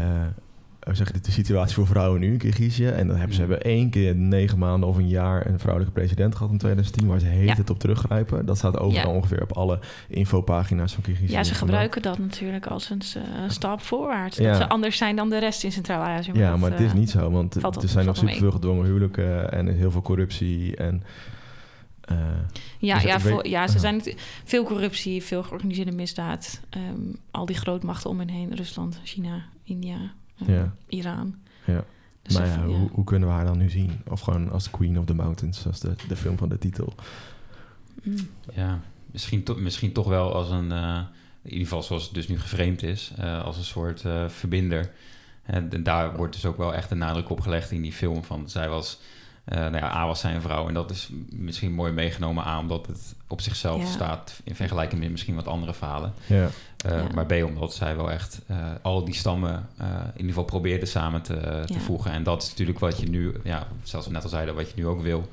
[0.91, 2.87] zeg je dit, de situatie voor vrouwen nu in Kirgizië.
[2.87, 3.49] En dan hebben ze Mm.
[3.49, 5.45] hebben één keer negen maanden of een jaar...
[5.47, 7.07] een vrouwelijke president gehad in 2010...
[7.07, 7.55] waar ze heet Ja.
[7.55, 8.45] het op teruggrijpen.
[8.45, 9.15] Dat staat overal Ja.
[9.15, 11.31] ongeveer op alle infopagina's van Kirgizië.
[11.33, 13.01] Ja, ze gebruiken dat natuurlijk als een,
[13.43, 14.37] een stap voorwaarts.
[14.37, 14.47] Ja.
[14.51, 16.31] Dat ze anders zijn dan de rest in Centraal-Azië.
[16.33, 18.85] Ja, dat, maar het is eh, niet zo, want er op- zijn nog superveel gedwongen
[18.85, 20.75] huwelijken en heel veel corruptie.
[20.75, 21.03] En,
[22.01, 22.17] eh,
[22.79, 24.01] Ja, Dus ja, voor- ja, ze zijn
[24.43, 26.61] veel corruptie, veel georganiseerde misdaad.
[26.69, 26.83] ehm,
[27.31, 28.55] al die grootmachten om hen heen.
[28.55, 29.99] Rusland, China, India, eh,
[30.35, 30.73] Ja.
[30.87, 31.35] Iran.
[31.65, 31.83] Ja.
[32.21, 33.91] Dus maar ja, Hoe, hoe kunnen we haar dan nu zien?
[34.07, 36.93] Of gewoon als Queen of the Mountains, zoals de, de film van de titel.
[38.03, 38.15] Mm.
[38.53, 38.79] Ja,
[39.11, 40.99] misschien, to- misschien toch wel als een, eh,
[41.41, 44.91] in ieder geval zoals het dus nu geframed is, eh, als een soort eh, verbinder.
[45.43, 48.49] En daar wordt dus ook wel echt de nadruk op gelegd in die film van
[48.49, 48.99] zij was,
[49.43, 52.59] eh nou ja, A was zij een vrouw en dat is misschien mooi meegenomen aan
[52.59, 53.87] omdat het op zichzelf Ja.
[53.87, 56.13] staat in vergelijking met misschien wat andere verhalen.
[56.25, 56.47] Ja,
[56.85, 57.07] Eh, Ja.
[57.13, 60.85] Maar B, omdat zij wel echt eh, al die stammen eh, in ieder geval probeerde
[60.85, 61.79] samen te, te Ja.
[61.79, 62.11] voegen.
[62.11, 64.73] En dat is natuurlijk wat je nu, ja, zoals we net al zeiden, wat je
[64.75, 65.29] nu ook wil,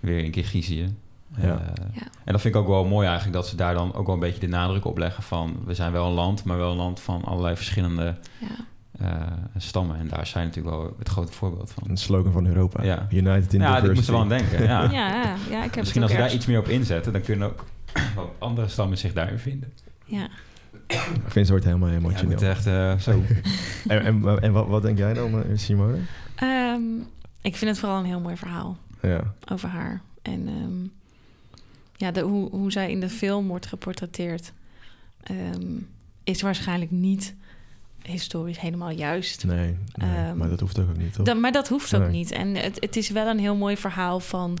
[0.00, 0.94] weer in Kirgizië.
[1.36, 1.42] Ja.
[1.48, 1.56] Eh,
[1.94, 2.02] Ja.
[2.24, 4.20] En dat vind ik ook wel mooi eigenlijk, dat ze daar dan ook wel een
[4.20, 5.56] beetje de nadruk op leggen van...
[5.64, 8.46] we zijn wel een land, maar wel een land van allerlei verschillende Ja.
[9.56, 9.96] Stammen.
[9.98, 11.90] En daar zijn natuurlijk wel het grote voorbeeld van.
[11.90, 12.82] een slogan van Europa.
[12.82, 13.06] Ja.
[13.10, 13.94] United in Ja, ik diversity.
[13.94, 14.82] moest er wel aan denken, ja.
[14.82, 14.90] Ja,
[15.22, 17.48] ja, ja, ik heb Misschien het als we daar iets meer op inzetten, dan kunnen
[17.48, 17.64] ook
[18.38, 19.72] andere stammen zich daarin vinden.
[20.04, 20.28] Ja.
[21.24, 22.32] Vincent wordt helemaal Ja, emotioneel.
[22.32, 23.22] het echt eh, zo.
[23.88, 25.98] en en, en wat, wat denk jij dan, eh, Simone?
[26.34, 26.82] Ehm,
[27.40, 30.00] ik vind het vooral een heel mooi verhaal Ja, over haar.
[30.22, 30.86] En ehm,
[31.96, 34.52] ja, de, hoe, hoe zij in de film wordt geportretteerd...
[35.22, 35.62] ehm,
[36.24, 37.34] is waarschijnlijk niet
[38.02, 39.44] historisch helemaal juist.
[39.44, 39.56] nee,
[39.94, 41.38] nee Ehm, maar dat hoeft ook, niet, toch?
[41.38, 42.10] Maar dat hoeft ook Nee.
[42.10, 42.30] niet.
[42.30, 44.58] En het, het is wel een heel mooi verhaal van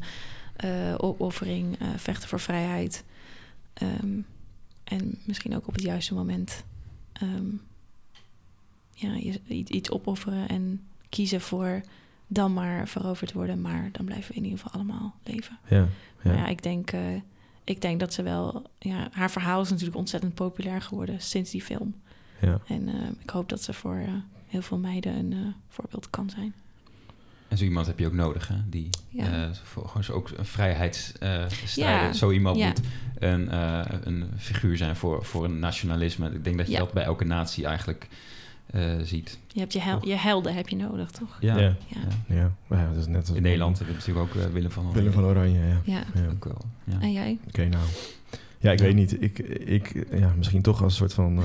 [0.56, 3.04] eh, opoffering, eh, vechten voor vrijheid.
[3.72, 4.18] Ehm,
[4.84, 6.64] en misschien ook op het juiste moment
[7.12, 7.46] ehm,
[8.94, 9.14] ja,
[9.48, 11.80] iets opofferen en kiezen voor
[12.26, 13.60] dan maar veroverd worden.
[13.60, 15.58] Maar dan blijven we in ieder geval allemaal leven.
[15.68, 15.86] ja, ja.
[16.22, 17.00] Maar ja, ik denk, eh,
[17.64, 18.62] ik denk dat ze wel...
[18.78, 21.94] Ja, haar verhaal is natuurlijk ontzettend populair geworden sinds die film.
[22.40, 22.60] Ja.
[22.66, 24.12] En eh, ik hoop dat ze voor eh,
[24.46, 25.38] heel veel meiden een eh,
[25.68, 26.52] voorbeeld kan zijn.
[27.48, 28.54] En zo iemand heb je ook nodig, hè?
[28.68, 29.24] Die Ja.
[29.44, 32.06] eh, voor, gewoon zo ook een vrijheidsstrijder.
[32.06, 32.66] Ja, Zo iemand ja.
[32.66, 32.80] moet
[33.18, 36.30] een, eh, een figuur zijn voor, voor een nationalisme.
[36.30, 36.78] Ik denk dat je Ja.
[36.78, 38.08] dat bij elke natie eigenlijk
[38.66, 39.38] eh, ziet.
[39.48, 41.36] Je hebt je, hel- je helden heb je nodig, toch?
[41.40, 41.58] Ja.
[41.58, 41.74] Ja.
[41.86, 42.00] Ja.
[42.34, 45.12] Ja, ja, dat is net als In Nederland hebben we natuurlijk ook Willem van Willem
[45.12, 45.80] van Oranje, ja.
[45.84, 46.02] Ja.
[46.14, 46.28] ja.
[46.30, 47.00] Ook wel, ja.
[47.00, 47.38] En jij?
[47.48, 47.84] Oké, nou.
[48.58, 49.22] Ja, ik weet niet.
[49.22, 51.36] Ik, ik, ja, misschien toch als een soort van...
[51.38, 51.44] eh,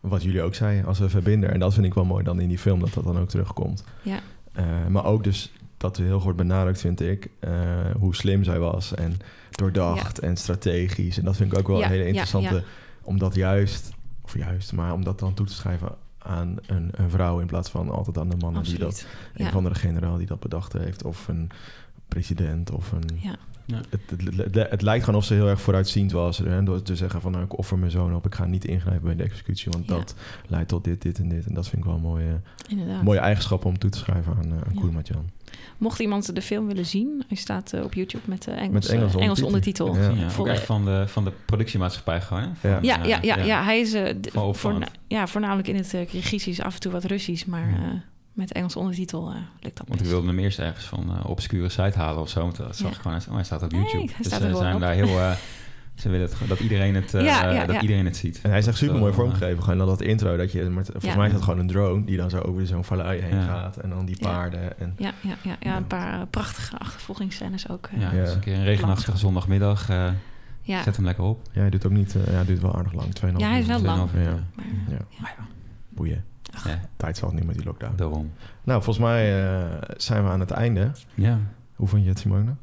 [0.00, 1.50] wat jullie ook zeiden, als een verbinder.
[1.50, 3.84] En dat vind ik wel mooi dan in die film, dat dat dan ook terugkomt.
[4.02, 4.18] Ja.
[4.52, 7.50] Eh, maar ook dus dat er heel goed benadrukt, vind ik, eh,
[7.98, 8.94] hoe slim zij was.
[8.94, 9.16] En
[9.50, 11.18] doordacht en strategisch.
[11.18, 12.62] En dat vind ik ook wel Ja, een hele interessante ja.
[13.02, 13.90] om dat juist,
[14.20, 17.70] of juist, maar om dat dan toe te schrijven aan een, een vrouw in plaats
[17.70, 21.04] van altijd aan de mannen die dat, een of andere generaal die dat bedacht heeft,
[21.04, 21.50] of een
[22.10, 23.18] president of een.
[23.22, 23.36] Ja.
[23.66, 23.80] Ja.
[23.90, 24.00] Het,
[24.36, 26.38] het, het, het lijkt gewoon of ze heel erg vooruitziend was.
[26.38, 29.04] Hè, door te zeggen van nou, ik offer mijn zoon op, ik ga niet ingrijpen
[29.04, 29.94] bij de executie, want Ja.
[29.96, 30.14] dat
[30.48, 31.46] leidt tot dit, dit en dit.
[31.46, 33.02] En dat vind ik wel een mooie, Inderdaad.
[33.02, 34.80] mooie eigenschap om toe te schrijven aan, uh, aan Ja.
[34.80, 35.30] Koermatjan.
[35.78, 38.88] Mocht iemand de film willen zien, hij staat eh, op YouTube met de Engels, Met
[38.88, 39.86] Engelse Engelse ondertitel.
[39.86, 40.14] ondertitel.
[40.16, 40.20] Ja.
[40.20, 42.48] Ja, ook Vol- echt van de, van de productiemaatschappij gewoon, hè?
[42.54, 42.78] Van, Ja.
[42.82, 43.64] Ja, eh, ja, ja, ja.
[43.64, 44.14] hij is eh,
[44.52, 47.76] voorna- ja, voornamelijk in het uh, Kirgizisch, af en toe wat Russisch, maar Ja.
[47.76, 48.00] eh,
[48.32, 51.68] met Engelse ondertitel eh, lukt dat Want ik wilde hem eerst ergens van eh obscure
[51.68, 52.40] site halen of zo.
[52.40, 52.94] Want dat zag Ja.
[52.96, 54.04] ik gewoon, oh, hij staat op Nee, YouTube.
[54.06, 54.80] hij dus staat ze er gewoon zijn op.
[54.80, 55.18] daar heel...
[55.20, 55.32] eh,
[55.94, 57.80] ze willen het, dat iedereen het, eh, Ja, ja, dat ja.
[57.80, 58.40] iedereen het ziet.
[58.42, 59.62] En hij is echt super mooi eh, vormgegeven.
[59.62, 61.16] Gewoon dat intro, dat je, met, volgens Ja.
[61.16, 63.42] mij is dat gewoon een drone die dan zo over zo'n vallei heen Ja.
[63.44, 63.76] gaat.
[63.76, 64.28] En dan die Ja.
[64.30, 64.78] paarden.
[64.78, 67.86] En, Ja, ja, ja, ja, een paar eh, prachtige achtervolgingsscènes ook.
[67.92, 68.00] eh.
[68.00, 68.20] Ja, Ja.
[68.24, 69.88] dus een keer een regenachtige zondagmiddag.
[69.88, 70.08] eh,
[70.62, 70.82] ja.
[70.82, 71.48] Zet hem lekker op.
[71.52, 73.14] ja, hij doet ook niet, eh, ja, hij doet wel aardig lang.
[73.14, 73.72] 2,5 Ja, hij is uur.
[73.72, 74.10] wel lang.
[74.14, 74.20] Ja.
[74.20, 74.30] ja.
[74.54, 75.36] Maar, Ja, Maar
[76.64, 77.96] ja, Tijd zal het niet met die lockdown.
[77.96, 78.32] daarom.
[78.64, 79.64] Nou, volgens mij eh,
[79.96, 80.90] zijn we aan het einde.
[81.14, 81.38] Ja.
[81.74, 82.54] Hoe vond je het, Simone?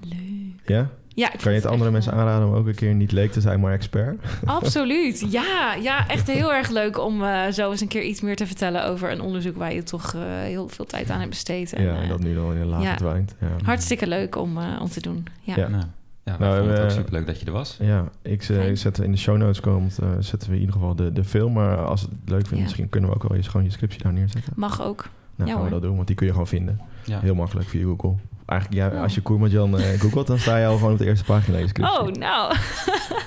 [0.00, 0.62] leuk.
[0.66, 0.88] Ja?
[1.14, 3.32] Ja, ik Kan je het andere echt, mensen aanraden om ook een keer niet leek
[3.32, 4.24] te zijn, maar expert?
[4.44, 5.74] Absoluut, ja.
[5.74, 8.84] Ja, echt heel erg leuk om eh, zo eens een keer iets meer te vertellen
[8.86, 11.72] over een onderzoek waar je toch eh, heel veel tijd aan hebt besteed.
[11.72, 12.90] En, ja, eh, dat nu dan in de laag ja.
[12.90, 13.34] verdwijnt.
[13.40, 13.48] Ja.
[13.64, 15.26] Hartstikke leuk om, eh, om te doen.
[15.40, 15.56] Ja.
[15.56, 15.68] Ja.
[15.68, 15.84] Nou,
[16.24, 17.76] ja, wij Nou, vonden het ook eh, superleuk dat je er was.
[17.80, 18.78] Ja, ik eh, Fijn.
[18.78, 21.52] zet in de show notes komt, eh, zetten we in ieder geval de, de film.
[21.52, 22.62] Maar als het leuk vindt, Ja.
[22.62, 24.52] misschien kunnen we ook wel eens gewoon je scriptie daar neerzetten.
[24.56, 25.08] Mag ook.
[25.44, 25.80] Nou, Ja, gaan we hoor.
[25.80, 26.80] dat doen, want die kun je gewoon vinden.
[27.04, 27.20] Ja.
[27.20, 28.14] Heel makkelijk via Google.
[28.46, 29.02] Eigenlijk, ja, Oh.
[29.02, 31.58] als je Koermadjan eh googelt, dan sta je al gewoon op de eerste pagina.
[31.80, 32.54] Oh, nou.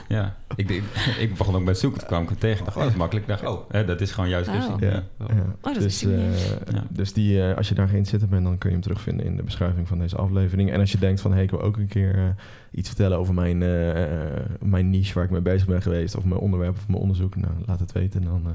[0.07, 0.83] Ja, ik, ik,
[1.19, 1.99] ik begon ook met zoeken.
[1.99, 2.59] Toen kwam ik tegen.
[2.59, 3.27] Ik dacht, oh, dat is makkelijk.
[3.27, 4.75] Ik dacht, oh, hè, dat is gewoon juist Oh.
[4.79, 5.03] Ja,
[5.61, 6.19] dat dus, eh,
[6.89, 9.43] dus die, eh, als je daar geïnteresseerd bent, dan kun je hem terugvinden in de
[9.43, 10.71] beschrijving van deze aflevering.
[10.71, 12.23] En als je denkt van, hey, ik wil ook een keer eh,
[12.71, 13.57] iets vertellen over mijn,
[14.59, 17.53] mijn niche waar ik mee bezig ben geweest, of mijn onderwerp of mijn onderzoek, nou,
[17.65, 18.21] laat het weten.
[18.23, 18.51] Dan eh,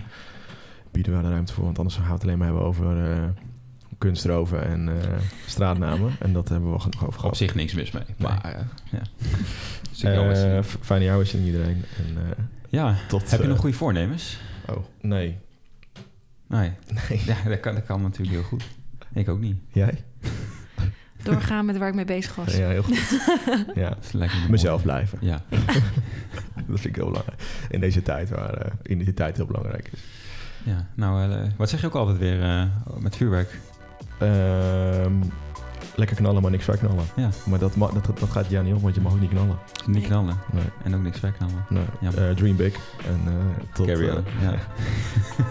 [0.90, 3.11] bieden we daar de ruimte voor, want anders gaan we het alleen maar hebben over
[3.12, 3.18] eh,
[4.01, 6.12] kunstroven en eh, straatnamen.
[6.18, 7.36] En dat hebben we wel genoeg over Op gehad.
[7.36, 8.03] zich niks mis mee.
[8.16, 9.01] Maar eh, ja.
[10.11, 11.84] Ik Eh, fijne jaarwisseling iedereen.
[11.98, 14.38] En, eh, ja, tot, heb je nog goede voornemens?
[14.68, 15.38] Oh, nee.
[16.46, 16.72] Nee.
[17.09, 17.22] Nee.
[17.26, 18.64] Ja, dat kan, dat kan natuurlijk heel goed.
[19.12, 19.57] Ik ook niet.
[19.72, 20.05] Jij?
[21.22, 22.57] Doorgaan met waar ik mee bezig was.
[22.57, 23.20] Ja, heel goed.
[23.74, 23.96] ja.
[24.48, 25.18] Mezelf blijven.
[25.20, 25.42] Ja.
[26.55, 27.42] Dat vind ik heel belangrijk.
[27.70, 30.01] In deze tijd waar eh, identiteit heel belangrijk is.
[30.64, 30.86] ja.
[30.94, 32.64] Nou, eh, wat zeg je ook altijd weer eh,
[32.98, 33.59] met vuurwerk?
[34.20, 35.12] Ehm,
[35.94, 37.04] lekker knallen, maar niks verknallen.
[37.16, 39.30] Ja, Maar dat, ma- dat, dat gaat ja niet op, want je mag ook niet
[39.30, 39.58] knallen.
[39.86, 40.38] niet knallen.
[40.52, 41.18] Nee, En ook niks
[41.68, 41.82] nee.
[42.00, 42.28] Jammer.
[42.28, 42.74] Eh, dream big.
[43.06, 44.24] En eh, tot, Carry eh, on.
[44.50, 44.54] Ja.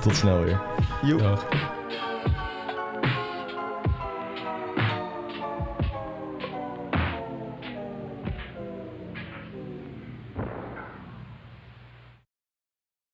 [0.02, 0.60] tot snel weer.
[1.04, 1.20] Joep.
[1.20, 1.46] Dag.